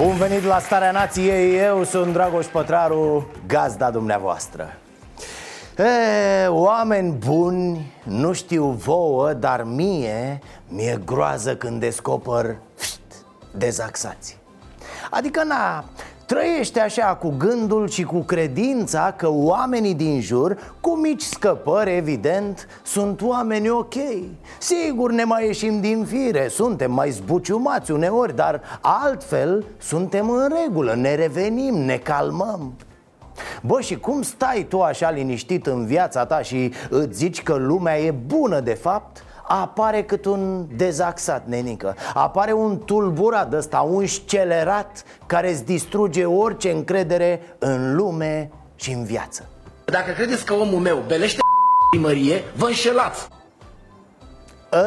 [0.00, 4.76] Bun venit la Starea Nației, eu sunt Dragoș Pătraru, gazda dumneavoastră.
[5.78, 13.00] E, Oameni buni, nu știu vouă, dar mie mi-e groază când descoper pst,
[13.56, 14.38] dezaxați.
[15.10, 15.84] Adică na,
[16.30, 22.66] trăiește așa cu gândul și cu credința că oamenii din jur, cu mici scăpări evident,
[22.82, 23.94] sunt oameni ok
[24.58, 30.94] Sigur ne mai ieșim din fire, suntem mai zbuciumați uneori, dar altfel suntem în regulă,
[30.94, 32.72] ne revenim, ne calmăm
[33.62, 37.98] Bă, și cum stai tu așa liniștit în viața ta și îți zici că lumea
[37.98, 39.24] e bună de fapt?
[39.52, 41.96] Apare cât un dezaxat, nenică.
[42.14, 49.04] Apare un tulburat ăsta, un scelerat Care îți distruge orice încredere în lume și în
[49.04, 49.48] viață.
[49.84, 51.38] Dacă credeți că omul meu belește
[51.90, 53.28] primărie, vă înșelați.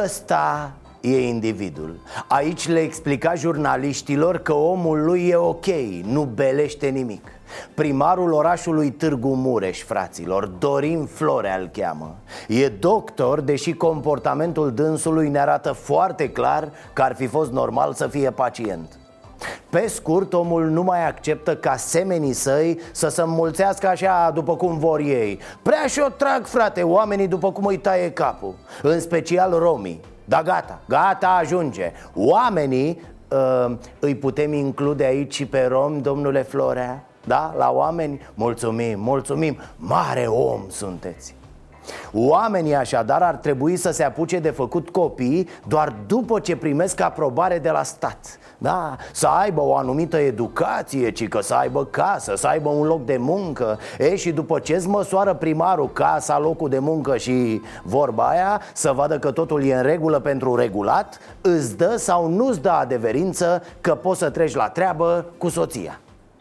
[0.04, 2.00] Ăsta e individul.
[2.28, 5.66] Aici le explica jurnaliștilor că omul lui e ok,
[6.04, 7.33] nu belește nimic
[7.74, 12.14] Primarul orașului Târgu Mureș, fraților, Dorin Florea îl cheamă.
[12.48, 18.06] E doctor, deși comportamentul dânsului ne arată foarte clar că ar fi fost normal să
[18.06, 18.98] fie pacient.
[19.70, 24.78] Pe scurt, omul nu mai acceptă ca semenii săi să se înmulțească așa după cum
[24.78, 25.38] vor ei.
[25.62, 28.54] Prea și-o trag, frate, oamenii după cum îi taie capul.
[28.82, 30.00] În special romii.
[30.24, 31.92] Da gata, gata ajunge.
[32.14, 37.04] Oamenii, uh, îi putem include aici și pe rom, domnule Florea?
[37.24, 37.54] Da?
[37.56, 38.20] La oameni?
[38.34, 39.56] Mulțumim, mulțumim.
[39.76, 41.34] Mare om sunteți.
[42.12, 47.58] Oamenii așadar ar trebui să se apuce de făcut copii doar după ce primesc aprobare
[47.58, 48.38] de la stat.
[48.58, 53.04] Da, să aibă o anumită educație, ci că să aibă casă, să aibă un loc
[53.04, 53.78] de muncă.
[53.98, 58.92] E, și după ce îți măsoară primarul casa, locul de muncă și vorba aia Să
[58.92, 63.94] vadă că totul e în regulă pentru regulat Îți dă sau nu-ți dă adeverință că
[63.94, 65.98] poți să treci la treabă cu soția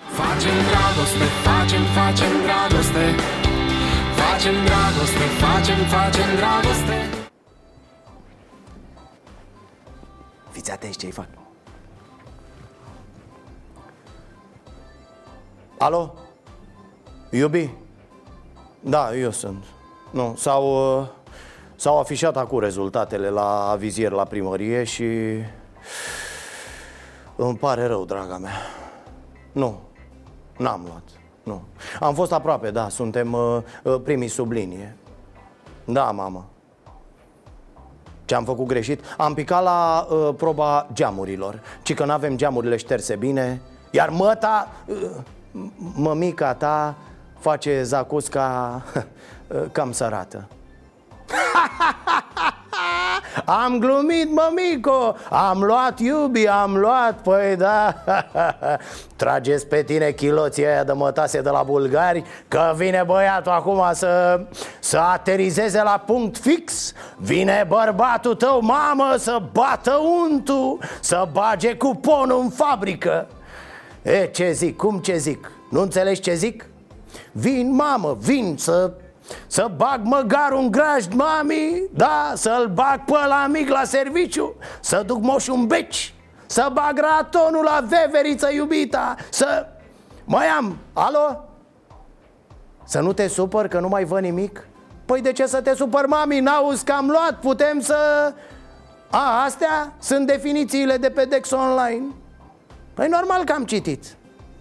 [0.09, 3.16] Facem dragoste, facem, facem dragoste.
[4.16, 7.09] Facem dragoste, facem, facem dragoste.
[10.52, 11.28] Fiți atenți ce-i fac.
[15.78, 16.13] Alo?
[17.30, 17.69] Iubi?
[18.80, 19.63] Da, eu sunt.
[20.12, 21.08] Nu, s-au, uh,
[21.75, 25.06] s-au afișat acum rezultatele la avizier la primărie și
[27.36, 28.62] Îmi pare rău, draga mea.
[29.52, 29.80] Nu,
[30.58, 31.03] n-am luat
[31.44, 31.62] Nu,
[32.00, 34.96] am fost aproape, da, suntem uh, uh, primii sub linie.
[35.86, 36.46] Da, mamă.
[38.25, 39.02] Ce am făcut greșit?
[39.18, 41.62] Am picat la uh, proba geamurilor.
[41.81, 43.62] Ci că n-avem geamurile șterse bine.
[43.92, 45.09] Iar măta, uh,
[45.96, 46.96] mămica ta
[47.40, 48.81] face zacusca
[49.47, 50.47] uh, cam sărată
[53.46, 57.96] Am glumit, mămico Am luat iubi, am luat Păi da
[59.16, 64.42] Trageți pe tine chiloții aia de mătase de la bulgari Că vine băiatul acum să,
[64.80, 72.40] să aterizeze la punct fix Vine bărbatul tău, mamă, să bată untul Să bage cuponul
[72.42, 73.28] în fabrică
[74.04, 75.52] E, ce zic, cum ce zic?
[75.70, 76.66] Nu înțelegi ce zic?
[77.32, 78.92] Vin, mamă, vin să
[79.48, 85.04] să bag măgarul în grajd, mami Da, să-l bag pe la mic la serviciu Să
[85.06, 86.14] duc moșul în beci
[86.46, 89.68] Să bag ratonul la veveriță iubita Să...
[90.26, 91.44] Mai am, alo?
[92.84, 94.68] Să nu te supăr că nu mai văd nimic?
[95.06, 96.40] Păi de ce să te supăr, mami?
[96.40, 98.34] N-auzi că am luat, putem să...
[99.10, 102.06] A, astea sunt definițiile de pe Dex Online
[102.94, 104.04] Păi normal că am citit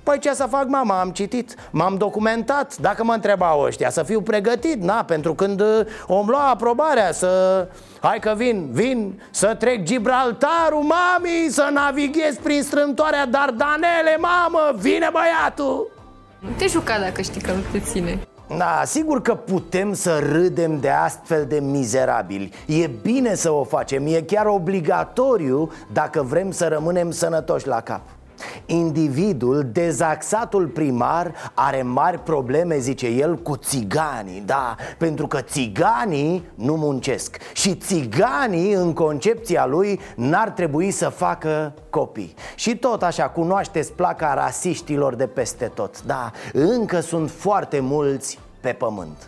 [0.02, 2.76] Păi ce să fac, mama, am citit, m-am documentat.
[2.76, 7.66] Dacă mă întrebau ăștia, să fiu pregătit Na, pentru când uh, om lua aprobarea Să...
[8.00, 15.10] Hai că vin, vin Să trec Gibraltarul, mami Să navighez prin strâmtoarea Dardanele, mamă Vine
[15.12, 15.90] băiatul!
[16.38, 18.26] Nu te juca dacă știi că nu te ține.
[18.56, 22.52] Da, sigur că putem să râdem de astfel de mizerabili.
[22.66, 28.00] E bine să o facem, e chiar obligatoriu dacă vrem să rămânem sănătoși la cap
[28.66, 36.74] Individul, dezaxatul primar, are mari probleme, zice el, cu țiganii Da, pentru că țiganii nu
[36.76, 37.36] muncesc.
[37.52, 42.34] Și țiganii, în concepția lui, n-ar trebui să facă copii.
[42.54, 48.72] Și tot așa, cunoașteți placa rasiștilor de peste tot Da, încă sunt foarte mulți pe
[48.72, 49.26] pământ.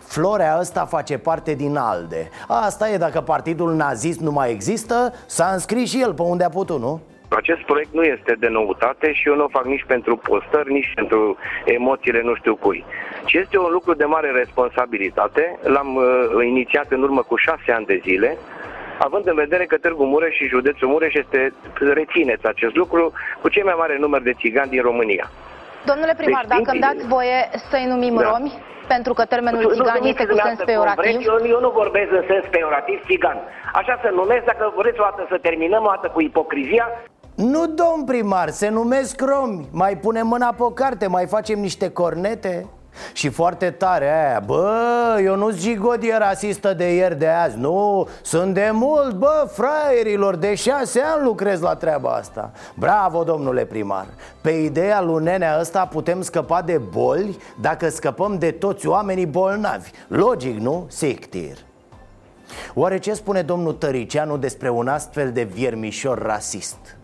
[0.00, 2.28] Florea ăsta face parte din ALDE.
[2.46, 6.48] Asta e dacă partidul nazist nu mai există S-a înscris și el pe unde a
[6.48, 7.00] putut, nu?
[7.28, 10.92] Acest proiect nu este de noutate și eu nu o fac nici pentru postări, nici
[10.94, 12.84] pentru emoțiile nu știu cui.
[13.24, 15.58] Și este un lucru de mare responsabilitate.
[15.62, 18.38] L-am uh, inițiat în urmă cu șase ani de zile,
[18.98, 23.64] având în vedere că Târgu Mureș și județul Mureș este, rețineți acest lucru, cu cel
[23.64, 25.30] mai mare număr de țigani din România.
[25.84, 27.38] Domnule primar, deci, dacă îmi dați voie
[27.70, 28.22] să-i numim da.
[28.30, 28.52] romi,
[28.94, 31.16] pentru că termenul țigan este cu sens peorativ?
[31.26, 33.38] Eu, eu nu vorbesc în sens peorativ țigan.
[33.72, 36.86] Așa să numesc, dacă vreți o dată să terminăm o dată cu ipocrizia,
[37.36, 39.68] nu, domn primar, se numesc romi.
[39.70, 42.66] Mai punem mâna pe o carte, mai facem niște cornete.
[43.12, 48.54] Și foarte tare aia Bă, eu nu zigodie rasistă de ieri de azi Nu, sunt
[48.54, 52.52] de mult, bă, fraierilor De șase ani lucrez la treaba asta.
[52.74, 54.06] Bravo, domnule primar.
[54.40, 59.90] Pe ideea lui nenea ăsta putem scăpa de boli Dacă scăpăm de toți oamenii bolnavi.
[60.08, 60.86] Logic, nu?
[60.88, 61.56] Sictir.
[62.74, 66.95] Oare ce spune domnul Tăricianu despre un astfel de viermișor rasist?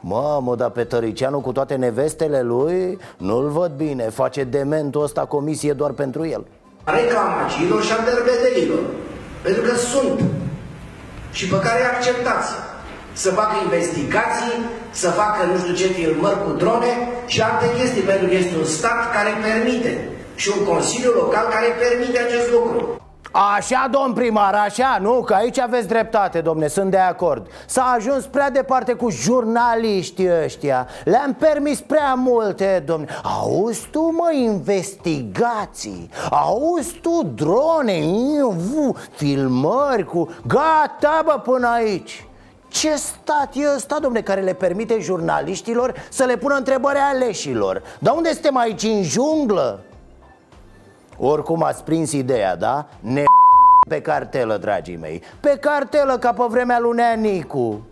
[0.00, 4.02] Mamă, dar pe Tăricianu cu toate nevestele lui Nu-l văd bine.
[4.02, 6.44] Face dementul ăsta comisie doar pentru el.
[6.84, 8.82] Reclamacilor și a derbedelilor
[9.42, 10.20] Pentru că sunt
[11.32, 12.50] Și pe care acceptați.
[13.12, 14.56] Să facă investigații
[14.90, 16.92] Să facă nu știu ce filmări cu drone
[17.26, 21.68] Și alte chestii Pentru că este un stat care permite Și un consiliu local care
[21.84, 22.78] permite acest lucru
[23.56, 25.22] Așa, domn primar, așa, nu?
[25.22, 30.88] Că aici aveți dreptate, domne, sunt de acord S-a ajuns prea departe cu jurnaliștii ăștia
[31.04, 38.00] Le-am permis prea multe, domne Auzi tu, mă, investigații Auzi tu, drone,
[39.10, 40.28] filmări cu...
[40.46, 42.26] Gata, bă, până aici
[42.68, 47.82] ce stat e ăsta, domne, care le permite jurnaliștilor să le pună întrebări aleșilor?
[47.98, 49.80] Dar unde suntem aici, în junglă?
[51.18, 52.86] Oricum ați prins ideea, da?
[53.00, 53.24] Ne
[53.88, 55.22] pe cartelă, dragii mei.
[55.40, 57.82] Pe cartelă ca pe vremea lui Nicu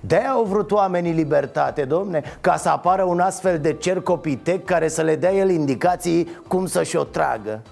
[0.00, 4.88] de au vrut oamenii libertate, domne Ca să apară un astfel de cer copitec Care
[4.88, 7.62] să le dea el indicații cum să-și o tragă.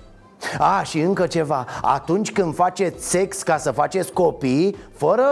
[0.58, 1.64] A, și încă ceva.
[1.82, 5.24] Atunci când faceți sex ca să faceți copii Fără,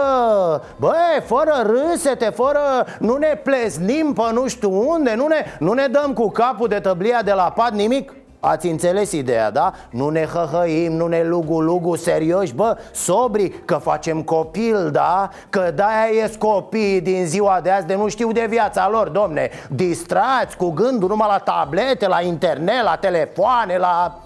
[0.79, 2.59] băi, fără râsete, fără
[2.99, 6.79] Nu ne pleznim pe nu știu unde Nu ne, nu ne dăm cu capul de
[6.79, 8.13] tăblia de la pat, nimic
[8.47, 9.73] Ați înțeles ideea, da?
[9.89, 15.29] Nu ne hăhăim, nu ne lugu-lugu serioși, bă, sobri, că facem copil, da?
[15.49, 19.49] Că de-aia ies copii din ziua de azi de nu știu de viața lor, domne
[19.69, 24.19] Distrați cu gândul numai la tablete, la internet, la telefoane, la...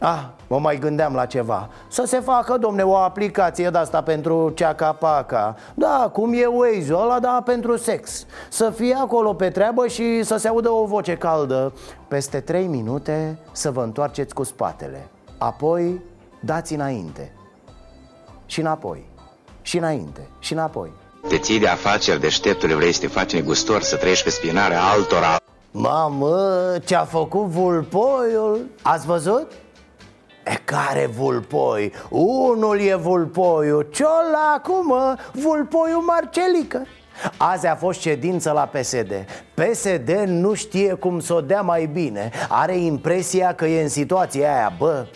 [0.00, 0.22] Ah,
[0.52, 1.68] mă mai gândeam la ceva.
[1.88, 5.56] Să se facă, domne, o aplicație de asta pentru ceaca-paca.
[5.74, 8.26] Da, cum e Waze-ul ăla, da, pentru sex.
[8.48, 11.72] Să fie acolo pe treabă și să se audă o voce caldă.
[12.08, 15.08] Peste trei minute să vă întoarceți cu spatele.
[15.38, 16.00] Apoi
[16.40, 17.32] dați înainte.
[18.46, 19.10] Și înapoi.
[19.62, 20.28] Și înainte.
[20.38, 20.92] Și înapoi.
[21.28, 25.36] Te ții de afaceri deșteptule, vrei să te faci negustor, să trăiești pe spinarea altora.
[25.70, 26.36] Mamă,
[26.84, 28.66] ce-a făcut vulpoiul?
[28.82, 29.52] Ați văzut?
[30.44, 31.92] E care vulpoi?
[32.08, 36.86] Unul e vulpoiul Ciolacu, mă, vulpoiul Marcelică.
[37.36, 39.12] Azi a fost ședință la PSD
[39.54, 42.30] PSD nu știe cum să o dea mai bine.
[42.48, 45.06] Are impresia că e în situația aia Bă,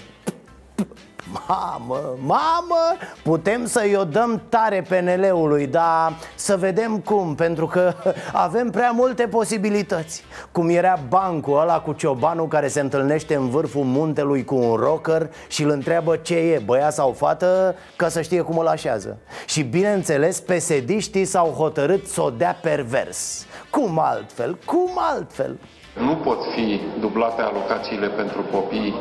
[1.33, 7.95] Mamă, mamă, putem să-i o dăm tare PNL-ului Dar să vedem cum, pentru că
[8.33, 10.25] avem prea multe posibilități.
[10.52, 15.30] Cum era bancul ăla cu ciobanul care se întâlnește în vârful muntelui cu un rocker
[15.49, 19.18] Și îl întreabă ce e, băiat sau fată, ca să știe cum îl așează.
[19.47, 23.47] Și bineînțeles, pesediștii s-au hotărât să o dea pervers.
[23.71, 25.59] Cum altfel, cum altfel?
[26.00, 28.95] Nu pot fi dublate alocațiile pentru copii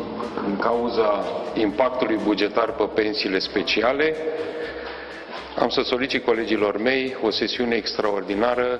[0.45, 1.23] din cauza
[1.53, 4.15] impactului bugetar pe pensiile speciale.
[5.59, 8.79] Am să solicit colegilor mei o sesiune extraordinară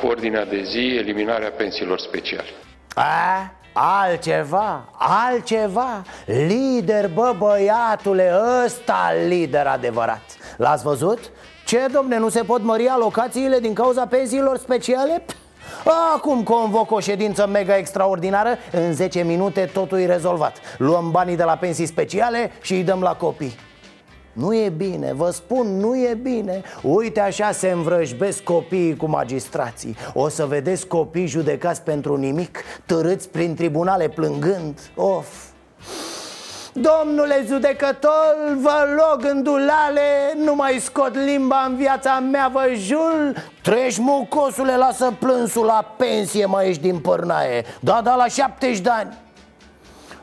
[0.00, 2.48] cu ordinea de zi eliminarea pensiilor speciale.
[2.94, 3.52] A?
[3.72, 8.32] Altceva, altceva Lider, bă băiatule,
[8.64, 10.22] ăsta lider adevărat
[10.56, 11.18] L-ați văzut?
[11.66, 15.22] Ce, domne, nu se pot mări alocațiile din cauza pensiilor speciale?
[15.26, 15.42] Pff.
[16.14, 18.58] Acum convoc o ședință mega extraordinară.
[18.72, 20.56] În 10 minute totul e rezolvat.
[20.78, 23.54] Luăm banii de la pensii speciale și îi dăm la copii.
[24.32, 26.62] Nu e bine, vă spun, nu e bine.
[26.82, 29.96] Uite așa se învrăjbesc copiii cu magistrații.
[30.14, 34.80] O să vedeți copii judecați pentru nimic Târâți prin tribunale plângând.
[34.94, 35.26] Of
[36.76, 43.32] Domnule judecător, vă rog în dulale Nu mai scot limba în viața mea, vă jur.
[43.62, 48.90] Treci mucosule, lasă plânsul la pensie, mai ești din părnaie Da, da, la 70 de
[48.90, 49.23] ani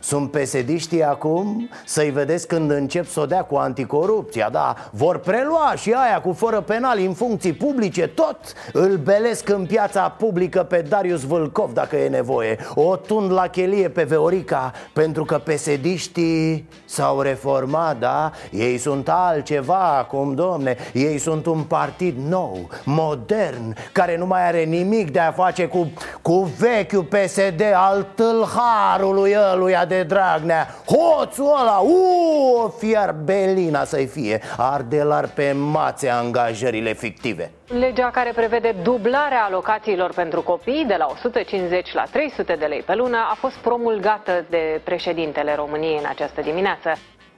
[0.02, 1.70] sunt pesediștii acum?
[1.86, 6.34] Să-i vedeți când încep să o dea cu anticorupția Da, vor prelua și aia cu
[6.34, 8.38] fără penal în funcții publice Tot
[8.74, 12.58] îl belesc în piața publică pe Darius Vâlcov dacă e nevoie.
[12.74, 18.32] O tund la chelie pe Veorica Pentru că pesediștii s-au reformat, da?
[18.52, 20.78] Ei sunt altceva acum, domne.
[20.94, 25.92] Ei sunt un partid nou, modern Care nu mai are nimic de a face cu,
[26.22, 30.68] cu vechiul PSD al tâlharului ăluia de Dragnea.
[30.86, 34.42] Hoțul ăla, uuu, fiar Belina să-i fie.
[34.58, 37.52] Ardelar pe mațe angajările fictive.
[37.68, 42.96] Legea care prevede dublarea alocațiilor pentru copii de la 150 la 300 de lei pe
[42.96, 46.92] lună a fost promulgată de președintele României în această dimineață.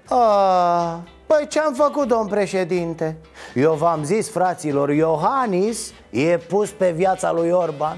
[0.09, 3.17] A, păi ce-am făcut, domn președinte?
[3.53, 7.97] Eu v-am zis, fraților, Iohannis e pus pe viața lui Orban.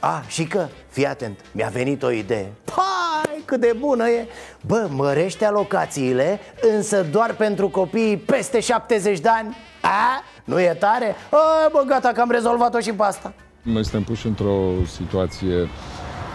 [0.00, 2.52] A, și că, fii atent, mi-a venit o idee.
[2.64, 3.01] Pai,
[3.44, 4.26] cât de bună e
[4.66, 6.40] Bă, mărește alocațiile,
[6.76, 11.14] însă doar pentru copiii peste 70 de ani A, nu e tare?
[11.30, 13.32] A, bă, gata că am rezolvat-o și pe asta
[13.62, 15.68] Noi suntem puși într-o situație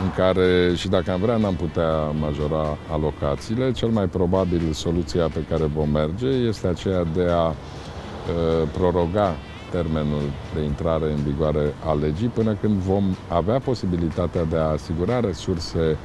[0.01, 3.71] în care și dacă am vrea n-am putea majora alocațiile.
[3.71, 9.35] Cel mai probabil soluția pe care vom merge este aceea de a uh, proroga
[9.71, 10.21] termenul
[10.53, 15.97] de intrare în vigoare a legii până când vom avea posibilitatea de a asigura resurse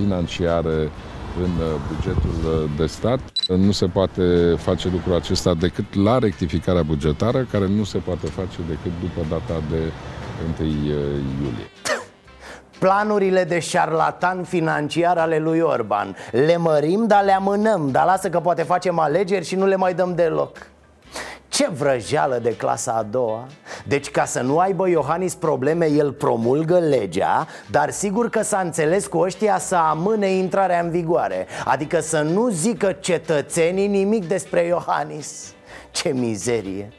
[0.00, 0.90] financiare
[1.42, 1.50] în
[1.94, 3.20] bugetul de stat.
[3.48, 8.56] Nu se poate face lucrul acesta decât la rectificarea bugetară, care nu se poate face
[8.68, 9.92] decât după data de
[10.60, 11.68] 1 iulie.
[12.78, 16.16] Planurile de șarlatan financiar ale lui Orban.
[16.30, 17.88] Le mărim, dar le amânăm.
[17.90, 20.69] Dar lasă că poate facem alegeri și nu le mai dăm deloc
[21.60, 23.46] ce vrăjeală de clasa a doua.
[23.86, 29.06] Deci ca să nu aibă Iohannis probleme El promulgă legea Dar sigur că s-a înțeles
[29.06, 31.46] cu ăștia să amâne intrarea în vigoare.
[31.64, 35.54] Adică să nu zică cetățenii nimic despre Iohannis.
[35.90, 36.92] Ce mizerie.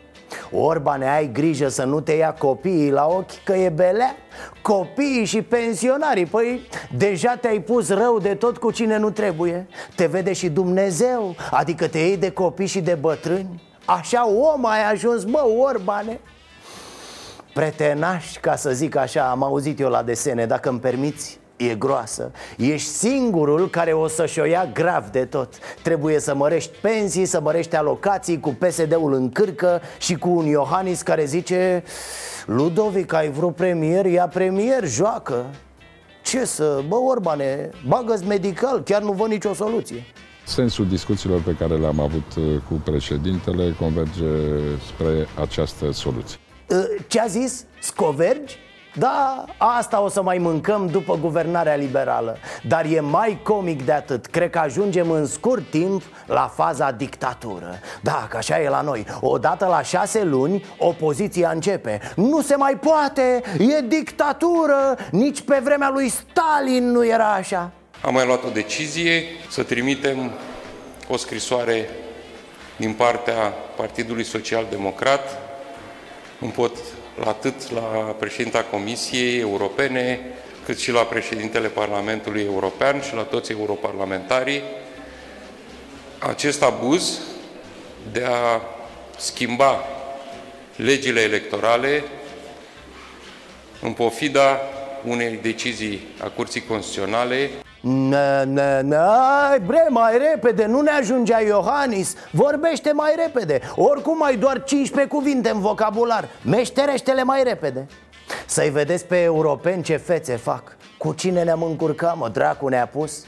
[0.52, 4.16] Orbane, ai grijă să nu te ia copiii la ochi că e belea?
[4.62, 9.68] Copiii și pensionarii, păi deja te-ai pus rău de tot cu cine nu trebuie.
[9.96, 14.92] Te vede și Dumnezeu, adică te iei de copii și de bătrâni Așa om ai
[14.92, 16.20] ajuns, mă, Orbane
[17.54, 22.32] Pretenaș, ca să zic așa, am auzit eu la desene, dacă îmi permiți e groasă.
[22.58, 25.58] Ești singurul care o să-și o ia grav de tot.
[25.84, 31.02] Trebuie să mărești pensii, să mărești alocații Cu PSD-ul în cârcă și cu un Iohannis
[31.02, 31.84] care zice
[32.46, 34.06] Ludovic, ai vrut premier?
[34.06, 35.46] Ia premier, joacă.
[36.22, 40.06] Ce să, bă Orbane, bagă medical, chiar nu văd nicio soluție
[40.44, 44.26] Sensul discuțiilor pe care le-am avut uh, cu președintele converge
[44.88, 46.40] spre această soluție.
[46.70, 47.66] Uh, ce a zis?
[47.80, 48.58] Scovergi?
[48.96, 52.38] Da, asta o să mai mâncăm după guvernarea liberală.
[52.68, 54.26] Dar e mai comic de atât.
[54.26, 57.80] Cred că ajungem în scurt timp la faza dictatură.
[58.02, 62.00] Da, că așa e la noi Odată la șase luni, opoziția începe.
[62.16, 64.98] Nu se mai poate, e dictatură!
[65.12, 67.72] Nici pe vremea lui Stalin nu era așa
[68.02, 70.32] am mai luat o decizie să trimitem
[71.08, 71.90] o scrisoare
[72.76, 75.40] din partea Partidului Social Democrat,
[76.56, 76.78] pot
[77.26, 80.20] atât la președinta Comisiei Europene,
[80.66, 84.62] cât și la președintele Parlamentului European și la toți europarlamentarii,
[86.20, 87.20] acest abuz
[88.12, 88.62] de a
[89.18, 89.84] schimba
[90.76, 92.04] legile electorale
[93.82, 94.60] în pofida
[95.04, 97.50] unei decizii a Curții Constituționale
[97.82, 102.16] Na, na, na, bre, mai repede, nu ne ajungea Iohannis.
[102.32, 103.60] Vorbește mai repede.
[103.76, 106.28] Oricum mai doar 15 cuvinte în vocabular.
[106.46, 107.88] Meșterește-le mai repede.
[108.46, 110.78] Să-i vedeți pe europeni ce fețe fac.
[110.98, 113.26] Cu cine ne-am încurcat, mă, dracu ne-a pus?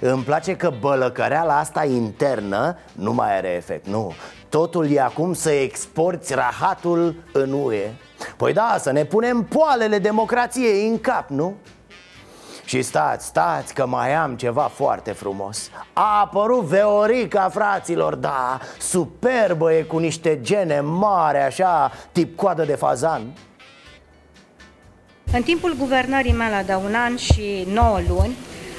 [0.00, 4.12] Îmi place că bălăcăreala asta internă nu mai are efect, nu.
[4.48, 7.90] Totul e acum să exporți rahatul în UE
[8.36, 11.54] Păi da, să ne punem poalele democrației în cap, nu?
[12.72, 19.72] Și stați, stați că mai am ceva foarte frumos A apărut Veorica, fraților, da Superbă
[19.72, 23.22] e cu niște gene mari, așa, tip coadă de fazan
[25.32, 28.36] În timpul guvernării mele de un an și 9 luni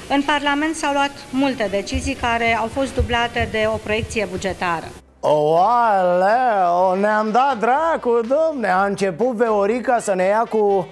[0.08, 4.86] în Parlament s-au luat multe decizii care au fost dublate de o proiecție bugetară.
[5.20, 10.84] Oaleo, ne-am dat dracu, domne A început Veorica să ne ia cu uh,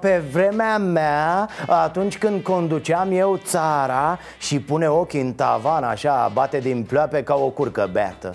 [0.00, 6.58] pe vremea mea Atunci când conduceam eu țara Și pune ochii în tavan așa Bate
[6.58, 8.34] din ploape ca o curcă beată.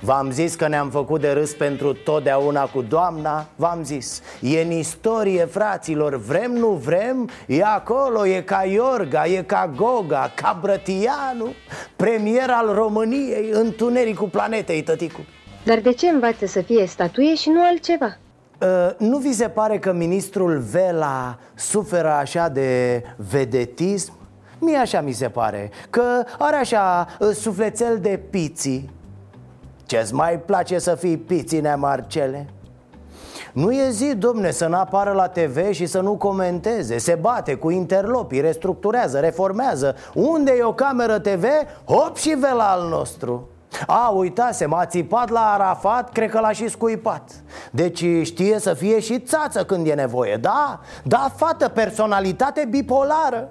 [0.00, 4.22] V-am zis că ne-am făcut de râs pentru totdeauna cu doamna V-am zis.
[4.40, 10.32] E în istorie, fraților Vrem, nu vrem E acolo, e ca Iorga, e ca Goga
[10.34, 11.54] Ca Brătianu
[11.96, 15.20] Premier al României Întunericul planetei, tăticu
[15.64, 18.16] Dar de ce învață să fie statuie și nu altceva?
[18.62, 24.12] Uh, nu vi se pare că ministrul Vela suferă așa de vedetism?
[24.58, 26.02] Mie așa mi se pare Că
[26.38, 28.90] are așa uh, sufletel de piții.
[29.86, 32.46] Ce-ți mai place să fii piține, Marcele?
[33.52, 36.98] Nu e zi, domne, să nu apară la TV și să nu comenteze.
[36.98, 39.96] Se bate cu interlopii, restructurează, reformează.
[40.14, 41.44] Unde e o cameră TV,
[41.84, 43.48] hop și vela al nostru
[43.86, 47.30] a, uitase, m-a țipat la Arafat, cred că l-a și scuipat
[47.70, 53.48] Deci știe să fie și țață când e nevoie Da, da, fată, personalitate bipolară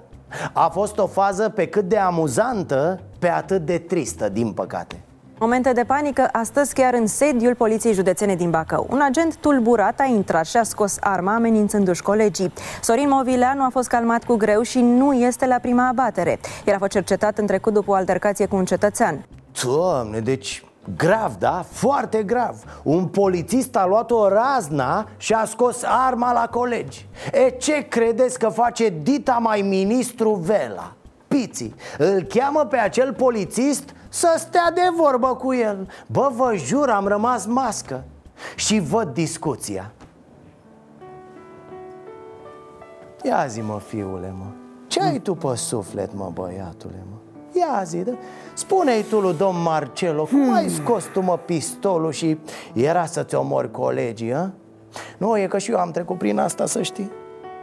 [0.52, 5.02] A fost o fază pe cât de amuzantă, pe atât de tristă, din păcate
[5.40, 8.86] Momente de panică astăzi chiar în sediul Poliției Județene din Bacău.
[8.90, 12.52] Un agent tulburat a intrat și a scos arma amenințându-și colegii.
[12.82, 16.38] Sorin Movileanu a fost calmat cu greu și nu este la prima abatere.
[16.64, 19.26] El a fost cercetat în trecut după o altercație cu un cetățean.
[19.64, 20.62] Doamne, deci
[20.96, 21.64] Grav, da?
[21.70, 22.80] Foarte grav.
[22.82, 27.06] Un polițist a luat o razna și a scos arma la colegi.
[27.32, 30.92] E ce credeți că face dita mai ministru Vela?
[31.28, 31.74] Piții.
[31.98, 35.88] Îl cheamă pe acel polițist să stea de vorbă cu el.
[36.06, 38.04] Bă, vă jur, am rămas mască.
[38.56, 39.92] Și văd discuția.
[43.22, 44.46] Ia zi, mă, fiule, mă.
[44.86, 47.27] Ce ai tu pe suflet, mă, băiatule, mă?
[47.58, 48.12] Ia zi, da?
[48.54, 50.54] Spune-i tu lui domn Marcelo Cum hmm.
[50.54, 52.38] ai scos tu, mă, pistolul și
[52.74, 54.50] era să-ți omori colegii, a?
[55.18, 57.10] Nu, e că și eu am trecut prin asta, să știi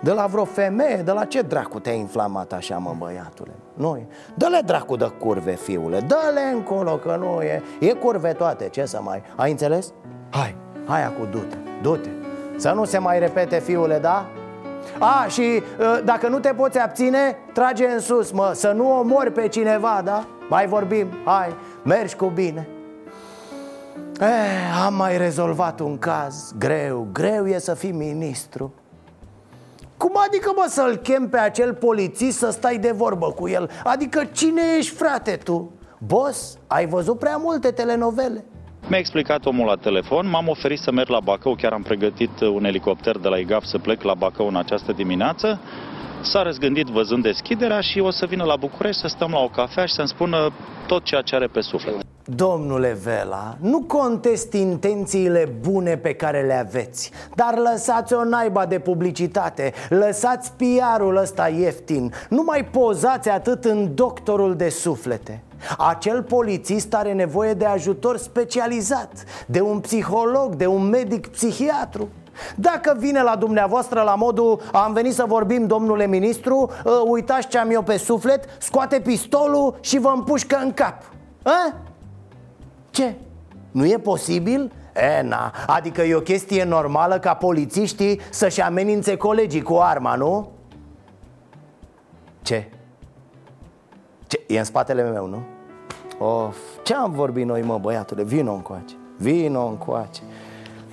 [0.06, 3.52] de la vreo femeie, de la ce dracu te-ai inflamat așa, mă, băiatule?
[3.74, 4.08] Nu e.
[4.36, 9.00] Dă-le dracu de curve, fiule, dă-le încolo, că nu e E curve toate, ce să
[9.02, 9.24] mai...
[9.36, 9.94] Ai înțeles?
[10.30, 10.56] Hai,
[10.88, 12.10] hai acu, du-te, du-te
[12.56, 14.26] Să nu se mai repete, fiule, da?
[15.00, 19.32] A, și ă, dacă nu te poți abține, trage în sus, mă Să nu omori
[19.32, 20.26] pe cineva, da?
[20.50, 22.68] Mai vorbim, hai, mergi cu bine
[24.20, 28.74] Eh, am mai rezolvat un caz Greu, greu e să fii ministru
[29.98, 33.70] cum adică, mă, să-l chem pe acel polițist să stai de vorbă cu el?
[33.84, 35.72] Adică cine ești, frate, tu?
[35.98, 38.46] Boss, ai văzut prea multe telenovele
[38.88, 42.66] mi-a explicat omul la telefon, m-am oferit să merg la Bacău, chiar am pregătit un
[42.66, 45.60] elicopter de la IGAF să plec la Bacău în această dimineață.
[46.22, 49.86] S-a răzgândit văzând deschiderea și o să vină la București să stăm la o cafea
[49.86, 50.52] și să-mi spună
[50.88, 51.96] tot ceea ce are pe suflet.
[52.28, 58.80] Domnule Vela, nu contest intențiile bune pe care le aveți Dar lăsați o naiba de
[58.80, 65.44] publicitate Lăsați PR-ul ăsta ieftin Nu mai pozați atât în doctorul de suflete
[65.78, 72.10] acel polițist are nevoie de ajutor specializat De un psiholog, de un medic psihiatru
[72.56, 77.58] dacă vine la dumneavoastră la modul Am venit să vorbim, domnule ministru uh, Uitați ce
[77.58, 81.04] am eu pe suflet Scoate pistolul și vă împușcă în cap
[81.44, 81.74] a?
[82.90, 83.16] Ce?
[83.72, 84.72] Nu e posibil?
[84.96, 90.52] E, na, adică e o chestie normală ca polițiștii să-și amenințe colegii cu arma, nu?
[92.42, 92.70] Ce?
[94.28, 94.44] Ce?
[94.48, 95.42] E în spatele meu, nu?
[96.20, 98.24] Of, ce am vorbit noi, mă, băiatule?
[98.24, 100.22] Vino încoace, vino încoace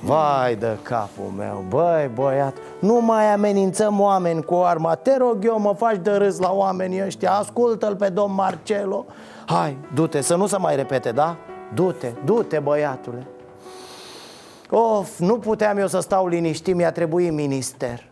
[0.04, 5.58] Vai de capul meu, băi băiat Nu mai amenințăm oameni cu arma Te rog eu,
[5.58, 9.04] mă faci de râs la oamenii ăștia Ascultă-l pe domn Marcelo
[9.46, 11.36] Hai, du-te, să nu se mai repete, da?
[11.74, 13.26] Du-te, du-te băiatule
[14.70, 18.04] Of, nu puteam eu să stau liniștit, mi-a trebuit minister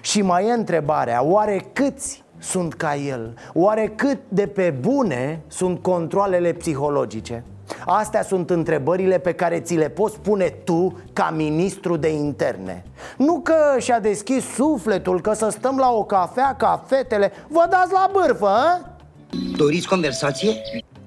[0.00, 3.34] Și mai e întrebarea, oare câți sunt ca el?
[3.54, 7.44] Oare cât de pe bune sunt controlele psihologice?
[7.86, 12.84] Astea sunt întrebările pe care ți le poți pune tu ca ministru de interne
[13.16, 17.92] Nu că și-a deschis sufletul, că să stăm la o cafea ca fetele Vă dați
[17.92, 18.80] la bârfă, a?
[19.56, 20.52] Doriți conversație?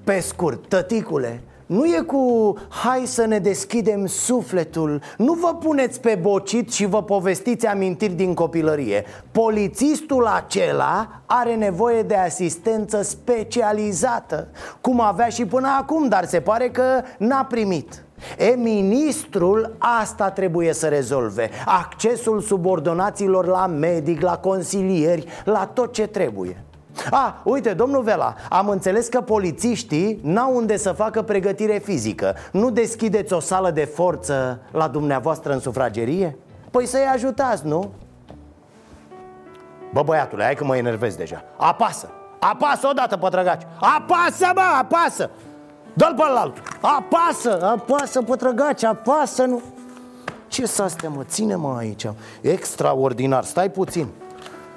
[0.04, 1.42] Pe scurt, tăticule,
[1.72, 5.00] nu e cu hai să ne deschidem sufletul.
[5.16, 9.04] Nu vă puneți pe bocit și vă povestiți amintiri din copilărie.
[9.30, 14.48] Polițistul acela are nevoie de asistență specializată
[14.80, 18.04] Cum avea și până acum, dar se pare că n-a primit.
[18.38, 21.50] E, ministrul asta trebuie să rezolve.
[21.66, 26.64] Accesul subordonaților la medic, la consilieri, la tot ce trebuie
[27.10, 32.34] A, uite, domnul Vela, am înțeles că polițiștii n-au unde să facă pregătire fizică.
[32.52, 36.36] Nu deschideți o sală de forță la dumneavoastră în sufragerie?
[36.70, 37.92] Păi să-i ajutați, nu?
[39.92, 41.44] Bă, băiatule, hai că mă enervez deja.
[41.56, 43.62] Apasă, apasă odată, pătrăgaci!
[43.80, 45.30] Apasă, bă, apasă!
[45.94, 46.56] Dă-l pe alt.
[46.80, 49.62] Apasă, apasă, pătrăgaci, apasă, nu?
[50.48, 52.06] Ce să astea, mă, ține-mă aici.
[52.40, 54.08] Extraordinar, stai puțin.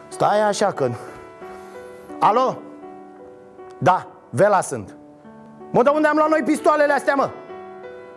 [0.08, 0.90] Stai așa că...
[2.20, 2.58] Alo?
[3.78, 4.96] Da, Vela sunt
[5.72, 7.30] Mă, de unde am luat noi pistoalele astea, mă?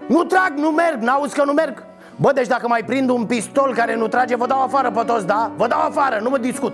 [0.08, 1.84] Nu trag, nu merg, n-auzi că nu merg?
[2.16, 5.26] Bă, deci dacă mai prind un pistol care nu trage, vă dau afară pe toți,
[5.26, 5.50] da?
[5.56, 6.72] Vă dau afară, nu mă discut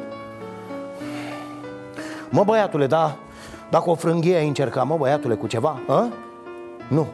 [2.31, 3.17] Mă, băiatule, da,
[3.71, 6.09] dacă o frânghie ai încerca, mă, băiatule, cu ceva, a?
[6.89, 7.07] Nu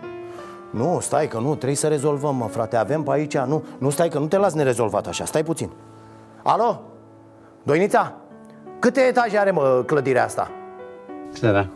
[0.71, 4.09] Nu, stai că nu, trebuie să rezolvăm, mă, frate Avem pe aici, nu, nu stai
[4.09, 5.71] că nu te las nerezolvat așa Stai puțin
[6.43, 6.83] Alo?
[7.63, 8.15] Doinița?
[8.81, 10.51] Câte etaje are, mă, clădirea asta?
[11.41, 11.67] Da, da,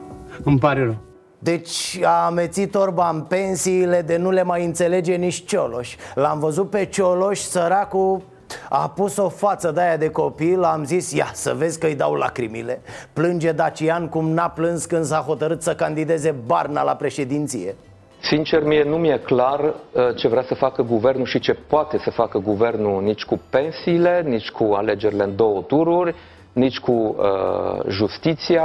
[0.44, 0.96] îmi pare rău.
[1.38, 5.96] Deci a amețit Orban pensiile de nu le mai înțelege nici Cioloș.
[6.14, 8.22] L-am văzut pe Cioloș, săracul
[8.68, 11.94] a pus o față de aia de copil, am zis, ia să vezi că îi
[11.94, 12.82] dau lacrimile.
[13.12, 17.74] Plânge Dacian cum n-a plâns când s-a hotărât să candideze Barna la președinție.
[18.20, 19.72] Sincer, mie nu mi-e clar uh,
[20.16, 24.50] ce vrea să facă guvernul și ce poate să facă guvernul nici cu pensiile, nici
[24.50, 26.14] cu alegerile în două tururi,
[26.54, 28.64] nici cu uh, justiția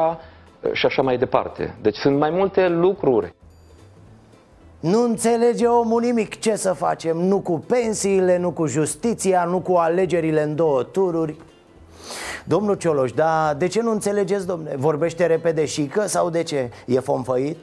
[0.61, 1.75] uh, și așa mai departe.
[1.81, 3.33] Deci sunt mai multe lucruri.
[4.79, 9.73] Nu înțelege omul nimic ce să facem Nu cu pensiile, nu cu justiția, nu cu
[9.73, 11.35] alegerile în două tururi
[12.43, 14.75] Domnul Cioloș, dar de ce nu înțelegeți, domne?
[14.75, 16.69] Vorbește repede și că sau de ce?
[16.85, 17.57] E fomfăit?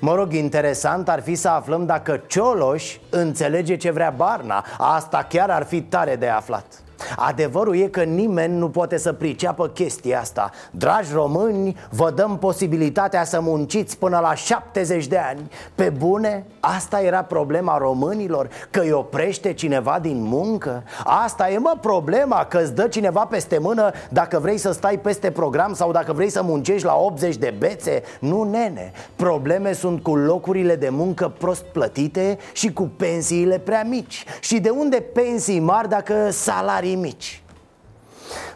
[0.00, 5.50] Mă rog, interesant ar fi să aflăm dacă Cioloș înțelege ce vrea Barna Asta chiar
[5.50, 6.83] ar fi tare de aflat
[7.16, 13.24] Adevărul e că nimeni nu poate să priceapă chestia asta Dragi români, vă dăm posibilitatea
[13.24, 18.48] să munciți până la 70 de ani Pe bune, asta era problema românilor?
[18.70, 20.82] Că îi oprește cineva din muncă?
[21.04, 25.30] Asta e mă problema, că îți dă cineva peste mână dacă vrei să stai peste
[25.30, 28.02] program Sau dacă vrei să muncești la 80 de bețe?
[28.20, 34.24] Nu, nene, probleme sunt cu locurile de muncă prost plătite și cu pensiile prea mici
[34.40, 37.42] Și de unde pensii mari dacă salarii mici.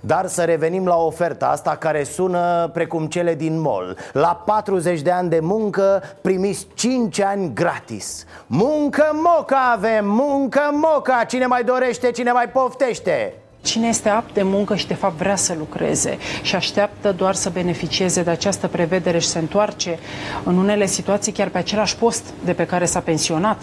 [0.01, 3.97] Dar să revenim la oferta asta care sună precum cele din mall.
[4.13, 8.25] La 40 de ani de muncă primiți 5 ani gratis.
[8.47, 11.25] Muncă moca avem, muncă moca.
[11.29, 13.33] Cine mai dorește, cine mai poftește?
[13.61, 17.51] Cine este apt de muncă și de fapt vrea să lucreze și așteaptă doar să
[17.51, 19.99] beneficieze de această prevedere și se întoarce
[20.45, 23.57] în unele situații chiar pe același post de pe care s-a pensionat.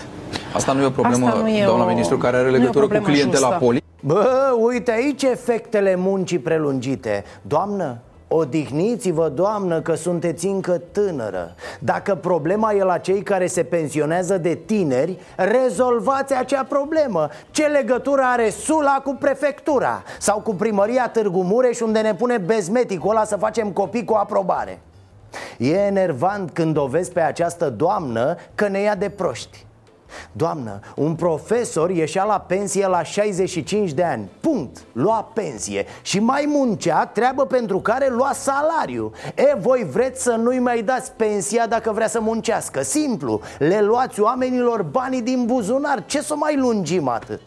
[0.53, 1.87] Asta nu e o problemă, nu e doamna o...
[1.87, 3.84] ministru, care are legătură cu clientela politic?
[4.05, 7.23] Bă, uite aici efectele muncii prelungite.
[7.41, 11.55] Doamnă, Odihniți-vă, doamnă, că sunteți încă tânără.
[11.79, 17.29] Dacă problema e la cei care se pensionează de tineri Rezolvați acea problemă.
[17.51, 20.03] Ce legătură are Sula cu prefectura?
[20.19, 24.79] Sau cu primăria Târgu Mureș unde ne pune bezmeticul ăla să facem copii cu aprobare?
[25.57, 29.64] E enervant când o vezi pe această doamnă că ne ia de proști
[30.31, 36.45] Doamnă, un profesor ieșea la pensie la 65 de ani Punct, lua pensie Și mai
[36.47, 41.91] muncea, treabă pentru care lua salariu E, voi vreți să nu-i mai dați pensia dacă
[41.91, 47.41] vrea să muncească Simplu, le luați oamenilor banii din buzunar Ce să mai lungim atât?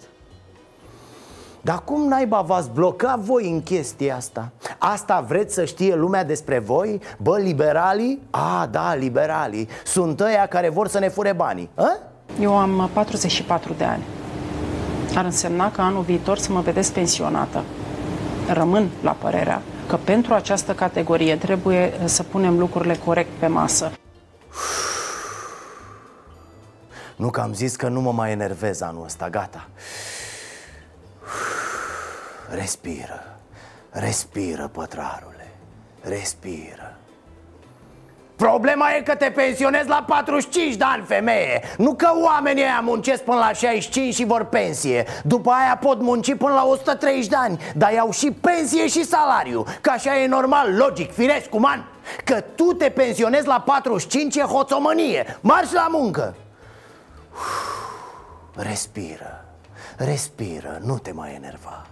[1.60, 4.50] Dar cum naiba v-ați bloca voi în chestia asta?
[4.78, 7.00] Asta vreți să știe lumea despre voi?
[7.18, 8.22] Bă, liberalii?
[8.30, 11.98] A, da, liberalii Sunt ăia care vor să ne fure banii a?
[12.40, 14.02] Eu am 44 de ani.
[15.14, 17.64] Ar însemna că anul viitor să mă vedeți pensionată.
[18.52, 23.92] Rămân la părerea că pentru această categorie trebuie să punem lucrurile corect pe masă.
[27.16, 29.68] Nu că am zis că nu mă mai enervez anul ăsta, gata
[32.50, 33.38] Respiră,
[33.90, 35.52] respiră, pătrarule,
[36.00, 36.97] respiră
[38.38, 41.62] Problema e că te pensionezi la 45 de ani, femeie.
[41.76, 45.04] Nu că oamenii ăia muncesc până la 65 și vor pensie.
[45.24, 49.64] După aia pot munci până la 130 de ani Dar iau și pensie și salariu
[49.80, 51.84] Că așa e normal, logic, firesc, uman.
[52.24, 56.34] Că tu te pensionezi la 45 e hoțomănie Marș la muncă.
[58.54, 59.44] Respiră,
[59.96, 61.86] respiră, nu te mai enerva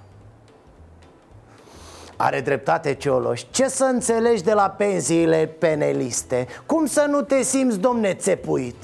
[2.16, 6.46] are dreptate Cioloș Ce să înțelegi de la pensiile peneliste?
[6.66, 8.76] Cum să nu te simți, domne, țepuit?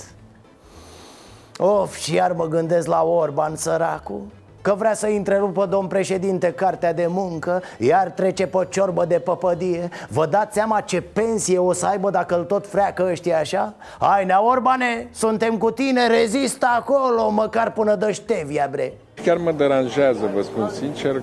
[1.59, 4.21] Of, și iar mă gândesc la Orban, săracu
[4.63, 9.89] Că vrea să întrerupă domn președinte cartea de muncă Iar trece pe ciorbă de păpădie
[10.09, 13.75] Vă dați seama ce pensie o să aibă dacă îl tot freacă ăștia așa?
[13.99, 18.93] Hai, nea Orbane, suntem cu tine, rezistă acolo Măcar până dă ștevia, bre
[19.23, 21.23] Chiar mă deranjează, vă spun sincer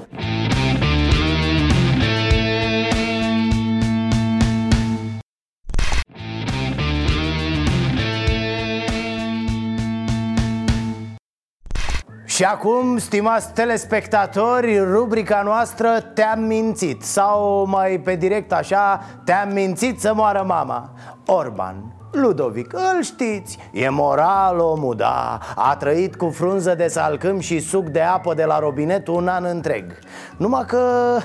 [12.40, 17.04] Și acum, stimați telespectatori, rubrica noastră Te-am mințit.
[17.04, 20.94] Sau mai pe direct așa, Te-am mințit să moară mama.
[21.26, 25.40] Orban, Ludovic, îl știți, e moral omul, da.
[25.56, 29.44] A trăit cu frunză de salcâm și suc de apă de la robinet un an
[29.44, 30.00] întreg.
[30.38, 31.18] Numai că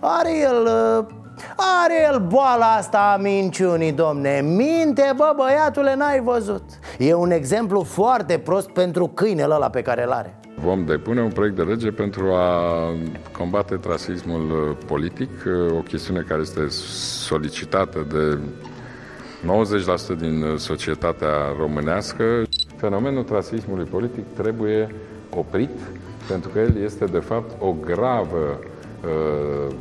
[0.00, 0.68] are el
[1.82, 4.40] are el boala asta a minciunii, domne.
[4.40, 6.64] Minte, bă, băiatule, n-ai văzut.
[6.98, 11.30] E un exemplu foarte prost pentru câinele ăla pe care îl are Vom depune un
[11.30, 12.70] proiect de lege pentru a
[13.32, 15.30] combate trasismul politic,
[15.70, 16.68] o chestiune care este
[17.26, 18.38] solicitată de
[20.14, 22.42] 90% din societatea românească.
[22.76, 24.94] Fenomenul trasismului politic trebuie
[25.30, 25.78] oprit,
[26.28, 28.58] pentru că el este, de fapt, o gravă
[29.04, 29.74] uh,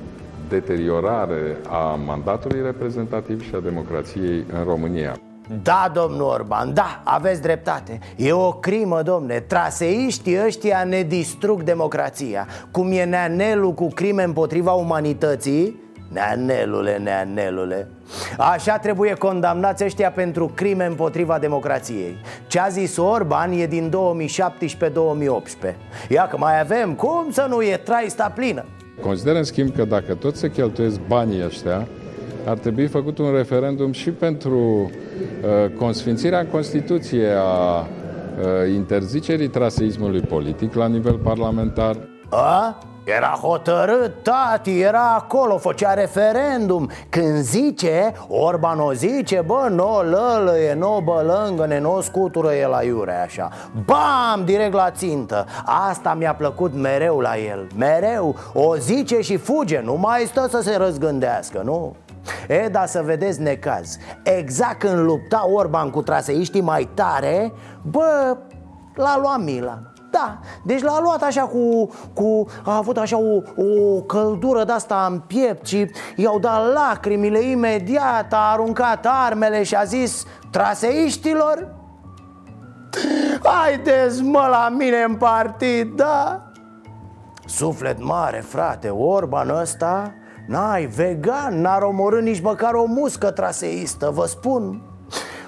[0.50, 5.18] deteriorare a mandatului reprezentativ și a democrației în România.
[5.64, 8.00] Da, domnul Orban, da, aveți dreptate.
[8.16, 9.40] E o crimă, domne.
[9.40, 12.48] Traseiștii ăștia ne distrug democrația.
[12.72, 15.82] Cum e neanelul cu crime împotriva umanității?
[16.12, 17.88] Neanelule, neanelule.
[18.38, 22.18] Așa trebuie condamnați ăștia pentru crime împotriva democrației.
[22.48, 23.92] Ce a zis Orban e din
[25.72, 25.76] 2017-2018
[26.10, 27.62] Ia că mai avem, cum să nu?
[27.62, 28.66] E traista plină.
[29.02, 31.88] Consider în schimb că dacă tot se cheltuiesc banii ăștia
[32.46, 40.22] ar trebui făcut un referendum și pentru uh, consfințirea în Constituție a uh, interzicerii traseismului
[40.22, 41.98] politic la nivel parlamentar.
[42.30, 42.78] A?
[43.06, 50.74] Era hotărât, tati, era acolo, făcea referendum Când zice, Orban o zice, bă, no lălăie,
[50.74, 53.50] no bălângăne, no scutură e la iure așa
[53.86, 55.46] Bam, direct la țintă
[55.90, 60.62] Asta mi-a plăcut mereu la el, mereu O zice și fuge, nu mai stă să
[60.62, 61.96] se răzgândească, nu?
[62.48, 68.38] E, dar să vedeți necaz Exact când lupta Orban cu traseiștii mai tare Bă,
[68.96, 74.02] l-a luat Milan da, deci l-a luat așa cu, cu A avut așa o, o
[74.02, 80.26] căldură de-asta în piept Și i-au dat lacrimile imediat A aruncat armele și a zis
[80.52, 81.76] Traseiștilor
[83.44, 86.44] Haideți mă la mine în partid, da?
[87.46, 90.14] Suflet mare, frate, Orban ăsta
[90.48, 94.82] N-ai, vegan, n-ar omorâ nici măcar o muscă traseistă, vă spun.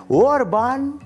[0.07, 0.99] Orban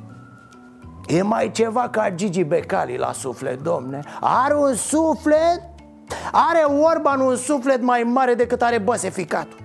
[1.08, 4.00] e mai ceva ca Gigi Becali la suflet, domne.
[4.20, 5.62] Are un suflet,
[6.32, 9.58] are Orban un suflet mai mare decât are băseficatul.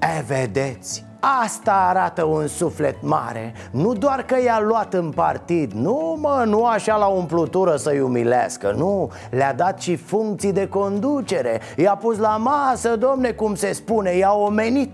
[0.00, 1.11] E, vedeți,
[1.42, 3.54] Asta arată un suflet mare.
[3.70, 5.72] Nu doar că i-a luat în partid.
[5.72, 11.60] Nu mă, nu așa la umplutură să-i umilească Nu, le-a dat și funcții de conducere.
[11.76, 14.92] I-a pus la masă, domne, cum se spune I-a omenit.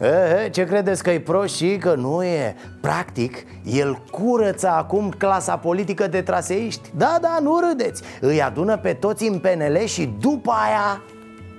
[0.00, 2.56] E, ce credeți că e prost și că nu e?
[2.80, 6.90] Practic, el curăță acum clasa politică de traseiști.
[6.96, 8.02] Da, da, nu râdeți.
[8.20, 11.02] Îi adună pe toți în PNL și după aia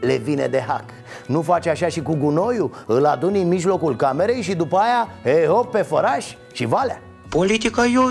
[0.01, 0.89] le vine de hack
[1.27, 2.71] Nu face așa și cu gunoiul?
[2.85, 7.01] Îl aduni în mijlocul camerei și după aia Hei hop pe făraș și valea.
[7.29, 8.09] Politica e o,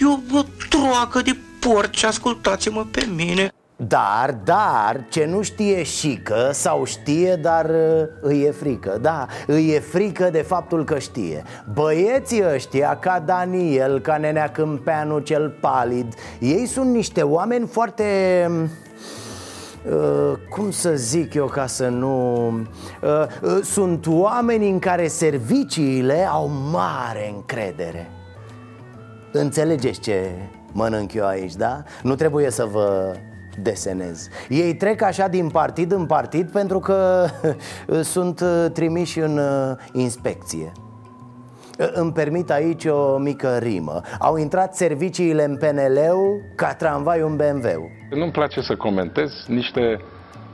[0.00, 3.52] e, o, o troacă de porci, ascultați-mă pe mine.
[3.76, 9.70] Dar, dar, ce nu știe șică sau știe, dar uh, îi e frică Da, îi
[9.70, 11.42] e frică de faptul că știe.
[11.72, 18.04] Băieții ăștia, ca Daniel, ca Nenea Câmpeanu cel palid Ei sunt niște oameni foarte
[19.90, 22.46] Uh, cum să zic eu ca să nu...
[22.46, 22.60] Uh,
[23.42, 28.10] uh, sunt oameni în care serviciile au mare încredere.
[29.32, 30.30] Înțelegeți ce
[30.72, 31.82] mănânc eu aici, da?
[32.02, 33.16] Nu trebuie să vă
[33.62, 34.28] desenez.
[34.48, 37.26] Ei trec așa din partid în partid pentru că
[38.12, 39.40] sunt trimiși în
[39.92, 40.72] inspecție
[41.78, 44.00] îmi permit aici o mică rimă.
[44.18, 45.98] Au intrat serviciile în pnl
[46.56, 50.00] ca tramvai un BMW Nu-mi place să comentez niște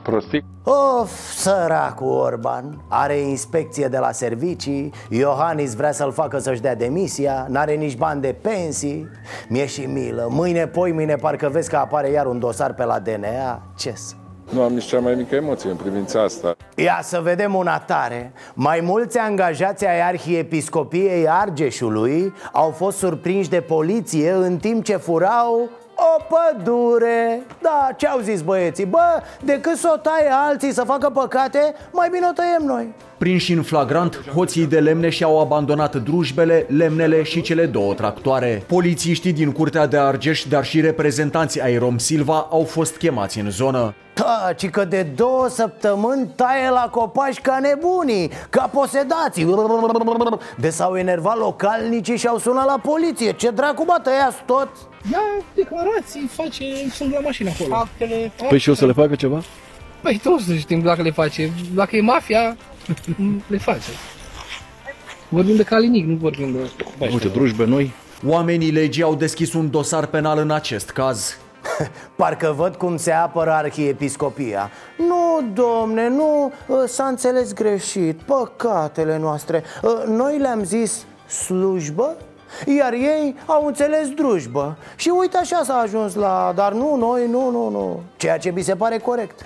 [0.01, 0.45] prostii.
[0.63, 2.83] Of, săracul Orban.
[2.87, 4.93] Are inspecție de la servicii.
[5.09, 7.45] Iohannis vrea să-l facă să-și dea demisia.
[7.49, 9.09] N-are nici bani de pensii.
[9.49, 10.27] Mi-e și milă.
[10.29, 14.13] Mâine, poi, mâine parcă vezi că apare iar un dosar pe la DNA Ce să
[14.51, 16.55] Nu am nici cea mai mică emoție în privința asta.
[16.75, 23.61] Ia să vedem una tare Mai mulți angajați ai Arhiepiscopiei Argeșului Au fost surprinși de
[23.61, 28.85] poliție în timp ce furau o pădure Da, ce au zis băieții?
[28.85, 33.51] Bă, decât să o taie alții să facă păcate Mai bine o tăiem noi Prinși
[33.51, 38.63] în flagrant, hoții de lemne și-au abandonat drujbele, lemnele și cele două tractoare.
[38.67, 43.49] Polițiștii din Curtea de Argeș, dar și reprezentanții ai Rom Silva au fost chemați în
[43.49, 43.93] zonă.
[44.13, 49.55] Da, ci că de două săptămâni taie la copaci ca nebunii, ca posedații
[50.57, 54.69] De s-au enervat localnicii și au sunat la poliție Ce dracu bă, tăiați tot?
[55.11, 55.19] Ia
[55.55, 59.41] declarații, face, sunt la mașină acolo Actele, Păi și o să le facă ceva?
[60.01, 62.57] Păi toți să știm dacă le face Dacă e mafia,
[63.47, 63.89] le face.
[65.29, 66.69] Vorbim de calinic, nu vorbim de...
[66.99, 67.93] Uite, drujbe noi.
[68.25, 71.37] Oamenii legii au deschis un dosar penal în acest caz.
[72.15, 74.69] Parcă văd cum se apără arhiepiscopia.
[74.97, 79.63] Nu, domne, nu, ă, s-a înțeles greșit Păcatele noastre.
[79.83, 82.17] Ă, Noi le-am zis slujbă
[82.77, 84.77] iar ei au înțeles drujbă.
[84.95, 86.51] Și uite așa s-a ajuns la...
[86.55, 88.01] Dar nu, noi, nu, nu, nu.
[88.17, 89.45] Ceea ce mi se pare corect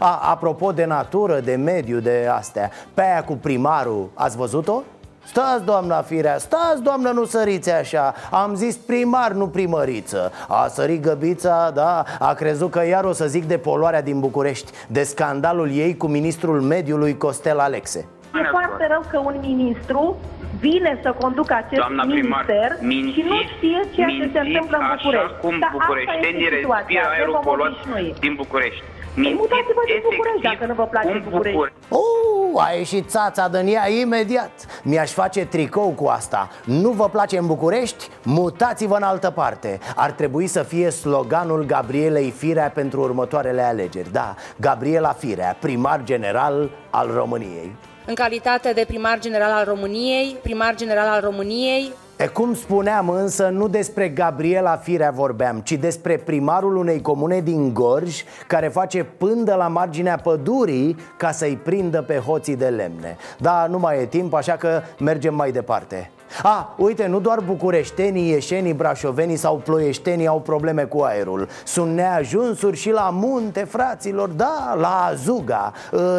[0.00, 4.82] a, Apropo de natură, de mediu, de astea Pe aia cu primarul, ați văzut-o?
[5.26, 11.02] Stați, doamna Firea, stați, doamnă, nu săriți așa Am zis primar, nu primăriță A sărit
[11.02, 15.70] găbița, da A crezut că iar o să zic de poluarea din București De scandalul
[15.70, 20.16] ei cu ministrul mediului Costel Alexe E foarte rău că un ministru
[20.60, 24.38] vine să conducă acest Doamna primar, minister mințiți, și nu știe ceea ce se mințiți
[24.46, 25.24] întâmplă în București.
[25.24, 28.06] Așa cum Dar asta bucureștenii este situația, respiră de aerul vom poluat obișnui.
[28.24, 28.84] din București.
[29.14, 31.72] Păi mutați-vă din București dacă nu vă place București.
[31.88, 34.82] Uh, a ieșit țața din ea imediat.
[34.82, 36.48] Mi-aș face tricou cu asta.
[36.64, 38.08] Nu vă place în București?
[38.24, 39.78] Mutați-vă în altă parte.
[39.96, 44.12] Ar trebui să fie sloganul Gabrielei Firea pentru următoarele alegeri.
[44.12, 47.76] Da, Gabriela Firea, primar general al României.
[48.06, 53.48] În calitate de primar general al României, primar general al României, E cum spuneam însă,
[53.48, 59.54] nu despre Gabriela Firea vorbeam Ci despre primarul unei comune din Gorj Care face pândă
[59.54, 63.16] la marginea pădurii Ca să-i prindă pe hoții de lemne.
[63.38, 66.10] Da, nu mai e timp, așa că mergem mai departe.
[66.42, 71.48] A, uite, nu doar bucureștenii, ieșenii, brașovenii sau ploieștenii au probleme cu aerul.
[71.64, 75.72] Sunt neajunsuri și la munte, fraților, da, la Azuga.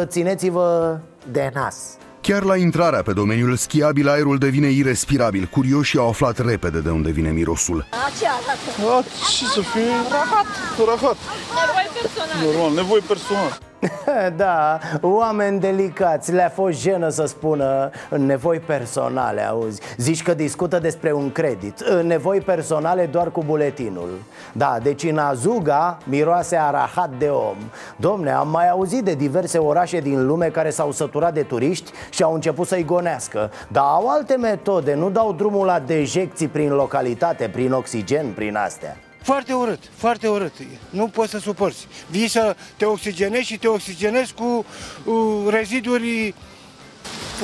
[0.04, 0.98] Țineți-vă
[1.30, 5.48] de nas Chiar la intrarea pe domeniul schiabil, aerul devine irrespirabil.
[5.50, 7.86] Curioșii au aflat repede de unde vine mirosul.
[7.90, 8.10] A,
[9.36, 9.82] ce să fie?
[10.10, 10.46] Rahat.
[10.86, 11.16] Rahat.
[11.54, 12.44] nevoi personale.
[12.44, 13.65] Normal, nevoi personal.
[14.36, 19.80] Da, oameni delicați, le-a fost jenă să spună nevoi personale, auzi.
[19.96, 24.10] Zici că discută despre un credit, nevoi personale doar cu buletinul.
[24.52, 27.56] Da, deci în Azuga miroase a rahat de om.
[27.96, 32.22] Domne, am mai auzit de diverse orașe din lume care s-au săturat de turiști și
[32.22, 33.50] au început să-i gonească.
[33.68, 38.96] Dar au alte metode, nu dau drumul la dejecții prin localitate, prin oxigen, prin astea
[39.26, 40.52] Foarte urât, foarte urât.
[40.90, 41.88] Nu poți să suporți.
[42.10, 44.64] Vii să te oxigenezi și te oxigenezi cu
[45.04, 46.34] uh, reziduri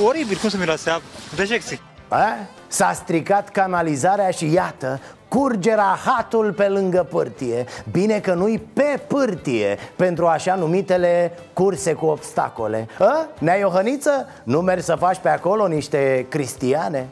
[0.04, 1.00] Oribil, cum să miroase a
[1.36, 1.80] dejecții.
[2.08, 2.24] A?
[2.66, 9.78] S-a stricat canalizarea și iată Curge rahatul pe lângă pârtie Bine că nu-i pe pârtie
[9.96, 13.26] Pentru așa numitele curse cu obstacole A?
[13.38, 14.28] Nea Iohăniță?
[14.42, 17.08] Nu mergi să faci pe acolo niște cristiane?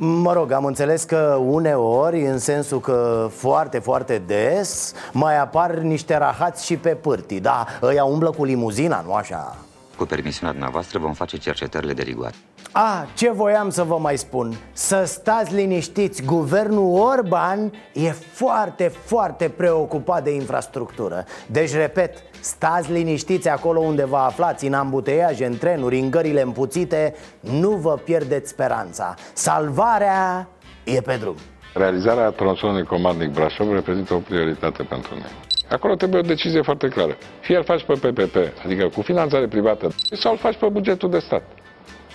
[0.00, 6.16] Mă rog, am înțeles că uneori, în sensul că foarte, foarte des Mai apar niște
[6.16, 9.56] rahați și pe pârtii Da, ăia umblă cu limuzina, nu așa?
[9.96, 12.34] Cu permisiunea dumneavoastră vom face cercetările de rigoare.
[12.72, 19.48] A, ce voiam să vă mai spun Să stați liniștiți Guvernul Orban e foarte, foarte
[19.48, 25.98] preocupat de infrastructură Deci, repet, stați liniștiți acolo unde vă aflați În ambuteiaje, în trenuri,
[25.98, 30.48] în gările împuțite Nu vă pierdeți speranța Salvarea
[30.84, 31.36] e pe drum
[31.74, 35.30] Realizarea tronsonului comarnic Brașov reprezintă o prioritate pentru noi.
[35.68, 37.16] Acolo trebuie o decizie foarte clară.
[37.40, 41.18] Fie îl faci pe PPP, adică cu finanțare privată, sau îl faci pe bugetul de
[41.18, 41.42] stat.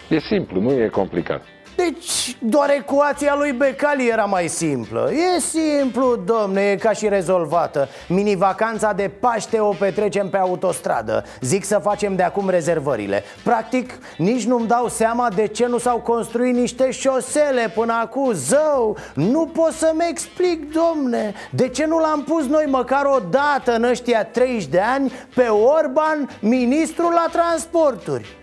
[0.09, 1.41] E simplu, nu e complicat.
[1.75, 5.11] Deci doar ecuația lui Becali era mai simplă.
[5.11, 7.87] E simplu, domne, e ca și rezolvată.
[8.07, 11.23] Mini-vacanța de Paște o petrecem pe autostradă.
[11.41, 13.23] Zic să facem de acum rezervările.
[13.43, 18.31] Practic, nici nu-mi dau seama de ce nu s-au construit niște șosele până acum.
[18.33, 21.33] Zău, nu pot să-mi explic, domne.
[21.51, 25.47] De ce nu l-am pus noi măcar o dată în ăștia 30 de ani Pe
[25.47, 28.41] Orban, ministrul la transporturi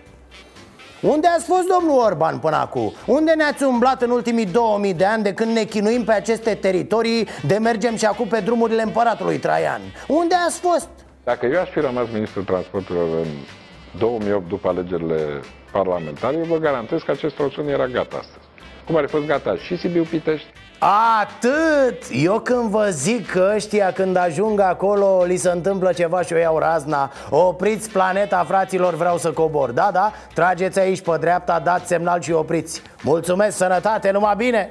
[1.01, 2.93] unde ați fost, domnul Orban, până acum?
[3.05, 7.27] Unde ne-ați umblat în ultimii 2000 de ani de când ne chinuim pe aceste teritorii
[7.45, 9.81] de mergem și acum pe drumurile împăratului Traian?
[10.07, 10.89] Unde ați fost?
[11.23, 13.27] Dacă eu aș fi rămas ministrul transporturilor în
[13.97, 15.39] 2008 după alegerile
[15.71, 18.45] parlamentare, eu vă garantez că acest tronson era gata astăzi.
[18.85, 20.47] Cum ar fi fost gata și Sibiu Pitești,
[20.83, 22.03] Atât!
[22.11, 26.37] Eu când vă zic că ăștia când ajung acolo li se întâmplă ceva și o
[26.37, 27.11] iau razna.
[27.29, 29.71] Opriți planeta, fraților, vreau să cobor.
[29.71, 32.81] Da, da, trageți aici pe dreapta, dați semnal și opriți.
[33.03, 34.67] Mulțumesc, sănătate, numai bine!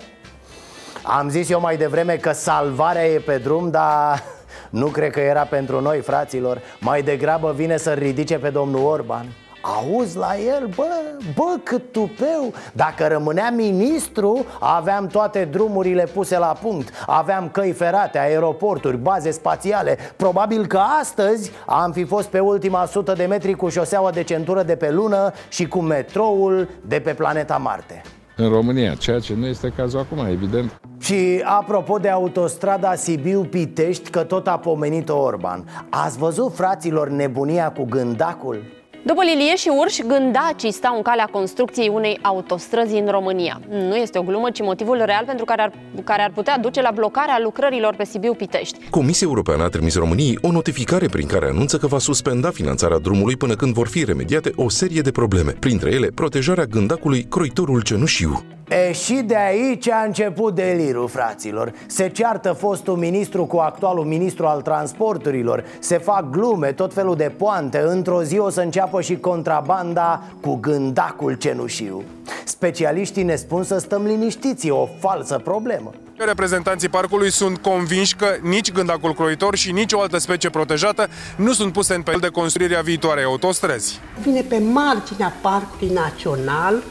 [1.03, 4.23] Am zis eu mai devreme că salvarea e pe drum, dar
[4.71, 6.61] nu cred că era pentru noi, fraților.
[6.81, 9.27] Mai degrabă vine să ridice pe domnul Orban
[9.63, 10.89] Auzi la el, bă,
[11.35, 18.19] bă, cât tupeu Dacă rămânea ministru, aveam toate drumurile puse la punct Aveam căi ferate,
[18.19, 23.69] aeroporturi, baze spațiale Probabil că astăzi am fi fost pe ultima sută de metri cu
[23.69, 28.03] șoseaua de centură de pe lună Și cu metroul de pe planeta Marte
[28.37, 30.81] în România, ceea ce nu este cazul acum, evident.
[31.01, 37.85] Și apropo de autostrada Sibiu-Pitești, că tot a pomenit Orban Ați văzut, fraților, nebunia cu
[37.85, 38.80] gândacul?
[39.03, 43.61] După Lilie și Urș, gândacii stau în calea construcției unei autostrăzi în România.
[43.69, 45.73] Nu este o glumă, ci motivul real pentru care ar,
[46.05, 48.89] care ar putea duce la blocarea lucrărilor pe Sibiu-Pitești.
[48.91, 53.37] Comisia Europeană a trimis României o notificare prin care anunță că va suspenda finanțarea drumului
[53.37, 58.60] până când vor fi remediate o serie de probleme, printre ele protejarea gândacului Croitorul Cenușiu.
[58.71, 61.73] E, și de aici a început delirul, fraților.
[61.87, 65.65] Se ceartă fostul ministru cu actualul ministru al transporturilor.
[65.79, 67.83] Se fac glume, tot felul de poante.
[67.87, 72.03] Într-o zi o să înceapă și contrabanda cu gândacul cenușiu.
[72.45, 75.91] Specialiștii ne spun să stăm liniștiți, e o falsă problemă.
[76.17, 81.53] Reprezentanții parcului sunt convinși că nici gândacul croitor și nici o altă specie protejată nu
[81.53, 84.01] sunt puse în pericol de construirea viitoarei autostrăzi.
[84.23, 86.83] Vine pe marginea parcului național,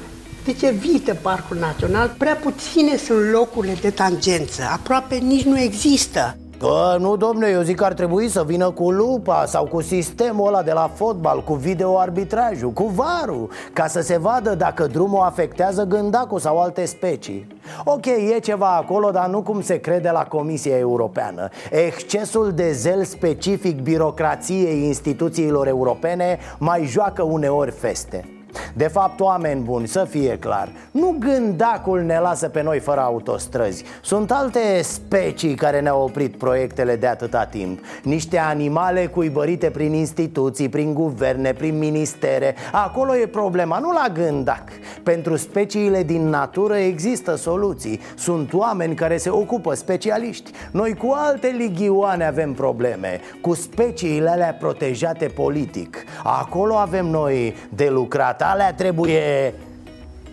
[0.45, 2.15] deci evită Parcul Național.
[2.17, 6.37] Prea puține sunt locurile de tangență, aproape nici nu există.
[6.59, 10.47] Bă, nu, domne, eu zic că ar trebui să vină cu lupa sau cu sistemul
[10.47, 15.83] ăla de la fotbal, cu videoarbitrajul, cu varul Ca să se vadă dacă drumul afectează
[15.83, 17.47] gândacul sau alte specii
[17.85, 23.03] Ok, e ceva acolo, dar nu cum se crede la Comisia Europeană Excesul de zel
[23.03, 28.38] specific birocrației instituțiilor europene mai joacă uneori feste
[28.73, 33.83] de fapt, oameni buni, să fie clar Nu gândacul ne lasă pe noi fără autostrăzi.
[34.01, 37.79] Sunt alte specii care ne-au oprit proiectele de atâta timp.
[38.03, 42.55] Niște animale cuibărite prin instituții, prin guverne, prin ministere.
[42.71, 44.63] Acolo e problema, nu la gândac.
[45.03, 47.99] Pentru speciile din natură există soluții.
[48.17, 50.51] Sunt oameni care se ocupă, specialiști.
[50.71, 55.97] Noi cu alte ligioane avem probleme Cu speciile alea protejate politic.
[56.23, 59.53] Acolo avem noi de lucrat alea trebuie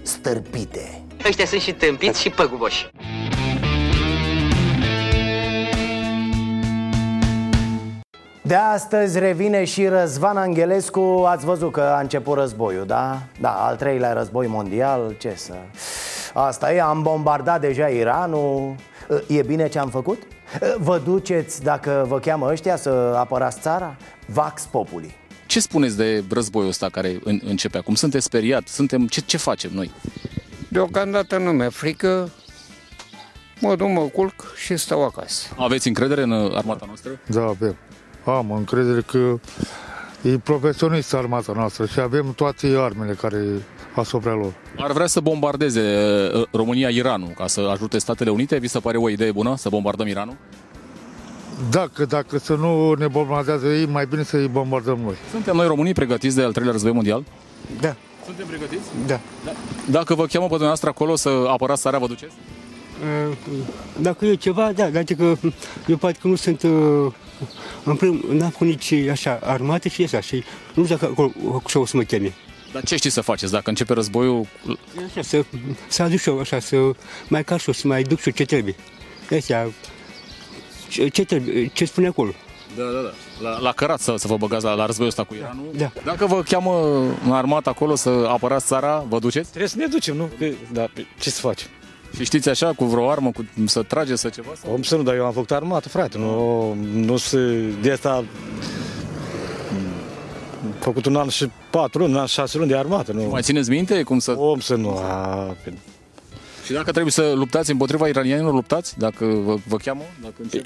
[0.02, 2.90] stârpite Ăștia sunt și tâmpiți și păguboși
[8.42, 13.18] De astăzi revine și Răzvan Angelescu Ați văzut că a început războiul, da?
[13.40, 15.54] Da, al treilea război mondial, ce să...
[16.34, 18.74] Asta e, am bombardat deja Iranul
[19.26, 20.22] E bine ce am făcut?
[20.78, 23.96] Vă duceți, dacă vă cheamă ăștia, să apărați țara?
[24.26, 25.25] Vax Populi
[25.56, 27.94] ce spuneți de războiul ăsta care începe acum?
[27.94, 28.68] Sunteți speriat?
[28.68, 29.06] Suntem...
[29.06, 29.90] Ce, ce facem noi?
[30.68, 32.30] Deocamdată nu mi-e frică,
[33.60, 35.48] mă duc, mă culc și stau acasă.
[35.58, 37.10] Aveți încredere în armata noastră?
[37.26, 37.76] Da, avem.
[38.24, 39.38] Am încredere că
[40.22, 43.44] e profesionist armata noastră și avem toate armele care
[43.94, 44.52] asupra lor.
[44.78, 45.80] Ar vrea să bombardeze
[46.34, 48.58] uh, România Iranul ca să ajute Statele Unite?
[48.58, 50.36] Vi se pare o idee bună să bombardăm Iranul?
[51.70, 55.14] Dacă, dacă să nu ne bombardează ei, mai bine să îi bombardăm noi.
[55.30, 57.24] Suntem noi românii pregătiți de al treilea război mondial?
[57.80, 57.96] Da.
[58.24, 58.82] Suntem pregătiți?
[59.06, 59.20] Da.
[59.44, 59.52] da.
[59.90, 62.34] Dacă vă cheamă pe dumneavoastră acolo să apărați țara, vă duceți?
[64.00, 65.36] Dacă e ceva, da, dar că
[65.86, 66.62] eu poate că nu sunt
[67.84, 70.44] în prim, n-am făcut nici așa armate și așa și
[70.74, 71.32] nu știu dacă acolo
[71.74, 72.34] o să mă cheme.
[72.72, 74.46] Dar ce știți să faceți dacă începe războiul?
[75.06, 75.44] Așa, să,
[75.88, 76.76] să aduc și eu, așa, să
[77.28, 78.74] mai car și să mai duc și ce trebuie.
[79.32, 79.70] Așa,
[80.88, 82.30] ce, trebuie, ce spune acolo.
[82.76, 83.48] Da, da, da.
[83.48, 85.64] La, la cărat să, să vă băgați la, la războiul ăsta cu Iranul.
[85.76, 85.92] Da.
[86.04, 89.48] Dacă vă cheamă în armată acolo să apărați țara, vă duceți?
[89.48, 90.30] Trebuie să ne ducem, nu?
[90.38, 90.86] Că, da,
[91.20, 91.68] ce să facem?
[92.16, 94.52] Și știți așa, cu vreo armă, cu, să trage, să ceva?
[94.62, 94.72] Sau?
[94.72, 96.18] Om să nu, dar eu am făcut armată, frate.
[96.18, 97.38] Nu, nu se,
[97.82, 98.24] de asta
[100.78, 103.12] făcut un an și patru luni, un an și șase luni de armată.
[103.12, 103.22] Nu.
[103.22, 104.34] Mai țineți minte cum să...
[104.38, 104.90] Om să nu.
[104.90, 105.56] A,
[106.66, 108.98] și dacă trebuie să luptați împotriva iranienilor, luptați?
[108.98, 110.02] Dacă vă, vă cheamă?
[110.22, 110.64] Dacă încep?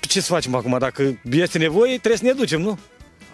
[0.00, 0.76] ce să facem acum?
[0.78, 2.78] Dacă este nevoie, trebuie să ne ducem, nu?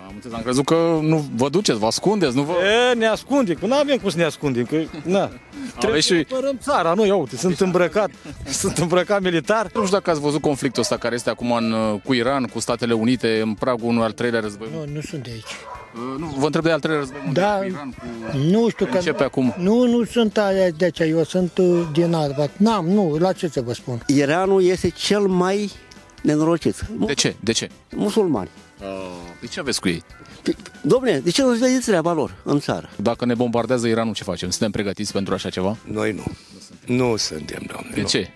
[0.06, 2.52] Am înțeles, am crezut că nu vă duceți, vă ascundeți, nu vă...
[2.90, 5.30] E, ne ascunde, că nu avem cum să ne ascundem, că, na,
[5.78, 8.10] trebuie și- să apărăm țara, nu, ia uite, sunt îmbrăcat,
[8.60, 9.70] sunt îmbrăcat militar.
[9.74, 12.60] Nu știu dacă ați văzut conflictul ăsta care este acum în, uh, cu Iran, cu
[12.60, 14.68] Statele Unite, în pragul unui al treilea război.
[14.72, 15.54] Nu, nu sunt de aici.
[15.94, 17.94] Uh, Nu, vă întreb de al treilea război mondial Da, cu Iran,
[18.30, 18.36] cu...
[18.36, 18.96] nu știu că...
[18.96, 19.54] Începe acum.
[19.58, 22.50] Nu, nu sunt aia de aici, eu sunt uh, din Arbat.
[22.56, 24.02] N-am, nu, la ce să vă spun?
[24.06, 25.70] Iranul este cel mai
[26.22, 26.86] nenorocit.
[27.06, 27.36] De ce?
[27.40, 27.68] De ce?
[27.94, 28.48] Musulmani.
[29.40, 30.02] De ce aveți cu ei?
[30.80, 32.90] Domne, de ce nu-ți vezi treaba lor în țară?
[32.96, 34.50] Dacă ne bombardează Iranul, ce facem?
[34.50, 35.76] Suntem pregătiți pentru așa ceva?
[35.84, 36.24] Noi nu.
[36.86, 37.94] Nu suntem, domnule.
[37.94, 38.06] De nu.
[38.06, 38.30] ce?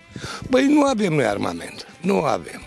[0.49, 1.87] Băi, nu avem noi armament.
[2.01, 2.61] Nu avem.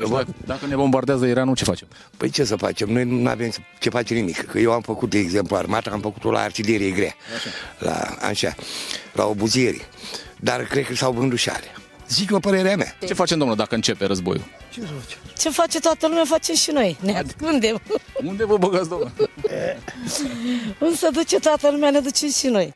[0.00, 0.24] Că Deci vă...
[0.24, 1.88] dacă, dacă ne bombardează Iranul, ce facem?
[2.16, 2.88] Păi ce să facem?
[2.88, 4.46] Noi nu avem ce face nimic.
[4.46, 7.14] Că eu am făcut, de exemplu, armata, am făcut-o la artilerie grea.
[7.78, 8.54] La, așa,
[9.12, 9.88] la obuzieri.
[10.40, 11.72] Dar cred că s-au vândut și alea.
[12.08, 12.96] Zic eu părerea mea.
[13.06, 14.44] Ce facem, domnule, dacă începe războiul?
[15.38, 16.96] Ce face toată lumea, facem și noi.
[17.00, 17.80] Ne ascundem.
[18.24, 19.12] Unde vă băgați, domnule?
[20.80, 22.72] Unde se duce toată lumea, ne ducem și noi.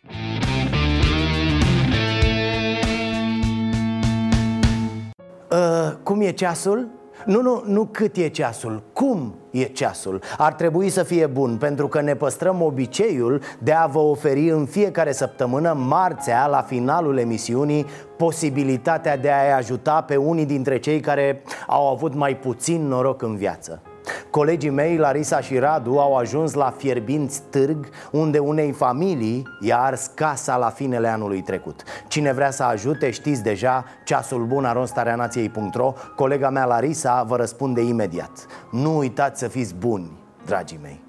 [5.51, 6.89] Uh, cum e ceasul?
[7.25, 10.21] Nu, nu, nu cât e ceasul, cum e ceasul.
[10.39, 14.67] Ar trebui să fie bun, pentru că ne păstrăm obiceiul de a vă oferi în
[14.67, 21.43] fiecare săptămână, marțea, la finalul emisiunii Posibilitatea de a-i ajuta pe unii dintre cei care
[21.67, 23.83] au avut mai puțin noroc în viață
[24.31, 30.11] Colegii mei, Larisa și Radu, au ajuns la Fierbinți Târg, unde unei familii i-a ars
[30.15, 31.83] casa la finele anului trecut.
[32.09, 38.47] Cine vrea să ajute, știți deja, ceasul bun aronstareanației.ro Colega mea, Larisa, vă răspunde imediat.
[38.71, 40.11] Nu uitați să fiți buni,
[40.45, 41.04] dragii mei.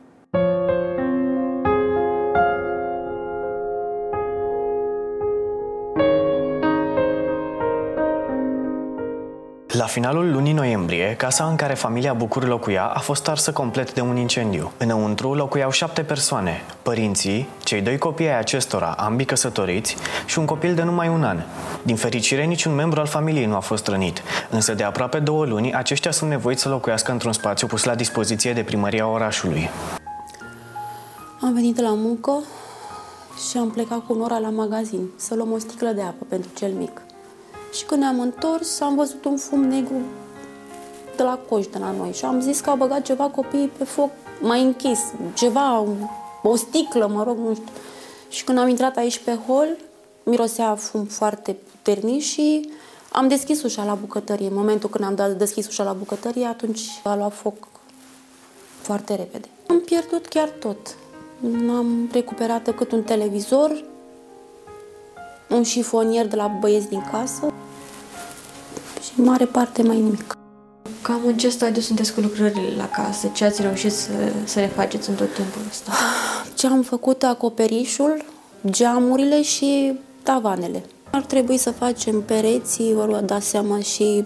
[9.78, 14.02] La finalul lunii noiembrie, casa în care familia Bucur locuia a fost arsă complet de
[14.02, 14.72] un incendiu.
[14.78, 19.96] Înăuntru locuiau șapte persoane, părinții, cei doi copii ai acestora, ambii căsătoriți,
[20.26, 21.42] și un copil de numai un an.
[21.84, 25.74] Din fericire, niciun membru al familiei nu a fost rănit, însă de aproape două luni,
[25.74, 29.70] aceștia sunt nevoiți să locuiască într-un spațiu pus la dispoziție de primăria orașului.
[31.42, 32.44] Am venit la muncă
[33.50, 36.72] și am plecat cu Nora la magazin să luăm o sticlă de apă pentru cel
[36.72, 37.05] mic.
[37.76, 40.02] Și când ne-am întors, am văzut un fum negru
[41.16, 43.84] de la coș de la noi și am zis că au băgat ceva copiii pe
[43.84, 44.10] foc
[44.42, 45.00] mai închis,
[45.34, 45.86] ceva,
[46.44, 47.66] o sticlă, mă rog, nu știu.
[48.30, 49.68] Și când am intrat aici pe hol,
[50.24, 52.70] mirosea fum foarte puternic și
[53.12, 54.48] am deschis ușa la bucătărie.
[54.48, 57.68] În momentul când am dat deschis ușa la bucătărie, atunci a luat foc
[58.82, 59.48] foarte repede.
[59.68, 60.96] Am pierdut chiar tot.
[61.40, 63.84] N-am recuperat decât un televizor,
[65.50, 67.54] un șifonier de la băieți din casă
[69.04, 70.38] și în mare parte mai nimic.
[71.02, 73.28] Cam în ce stadiu sunteți cu lucrările la casă?
[73.34, 74.12] Ce ați reușit să,
[74.44, 75.92] să le faceți în tot timpul ăsta?
[76.58, 78.26] Ce am făcut acoperișul,
[78.70, 80.84] geamurile și tavanele.
[81.12, 84.26] Ar trebui să facem pereții, vă dați seama și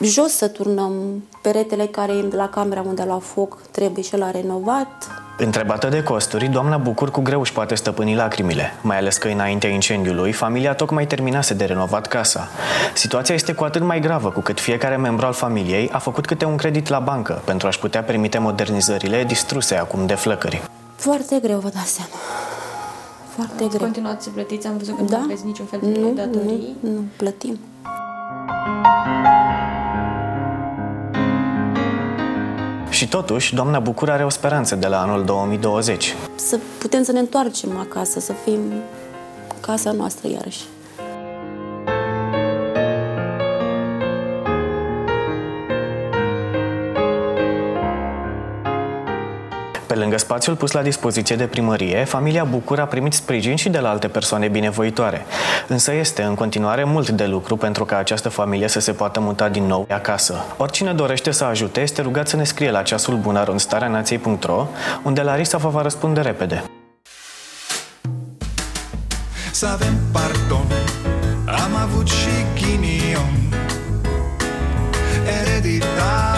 [0.00, 4.30] jos să turnăm peretele care e de la camera unde la foc, trebuie și la
[4.30, 5.08] renovat.
[5.40, 9.68] Întrebată de costuri, doamna Bucur cu greu își poate stăpâni lacrimile, mai ales că înaintea
[9.70, 12.48] incendiului, familia tocmai terminase de renovat casa.
[12.94, 16.44] Situația este cu atât mai gravă cu cât fiecare membru al familiei a făcut câte
[16.44, 20.62] un credit la bancă pentru a-și putea permite modernizările distruse acum de flăcări.
[20.96, 22.10] Foarte greu, vă dați seama.
[23.34, 23.80] Foarte Ați greu.
[23.80, 24.66] continuat să plătiți?
[24.66, 25.16] Am văzut că Da?
[25.16, 26.76] nu aveți niciun fel de Nu, datorii.
[26.80, 27.58] nu, nu, plătim.
[32.98, 36.14] Și totuși, doamna Bucur are o speranță de la anul 2020.
[36.34, 38.60] Să putem să ne întoarcem acasă, să fim
[39.60, 40.60] casa noastră iarăși.
[49.98, 53.90] Lângă spațiul pus la dispoziție de primărie, familia Bucur a primit sprijin și de la
[53.90, 55.26] alte persoane binevoitoare.
[55.68, 59.48] Însă este în continuare mult de lucru pentru ca această familie să se poată muta
[59.48, 60.44] din nou acasă.
[60.56, 64.66] Oricine dorește să ajute este rugat să ne scrie la ceasul bun aronstareanației.ro
[65.02, 66.64] unde Larisa vă va răspunde repede.
[69.50, 70.66] Să avem pardon
[71.46, 73.52] Am avut și ghinion
[75.40, 76.37] Ereditar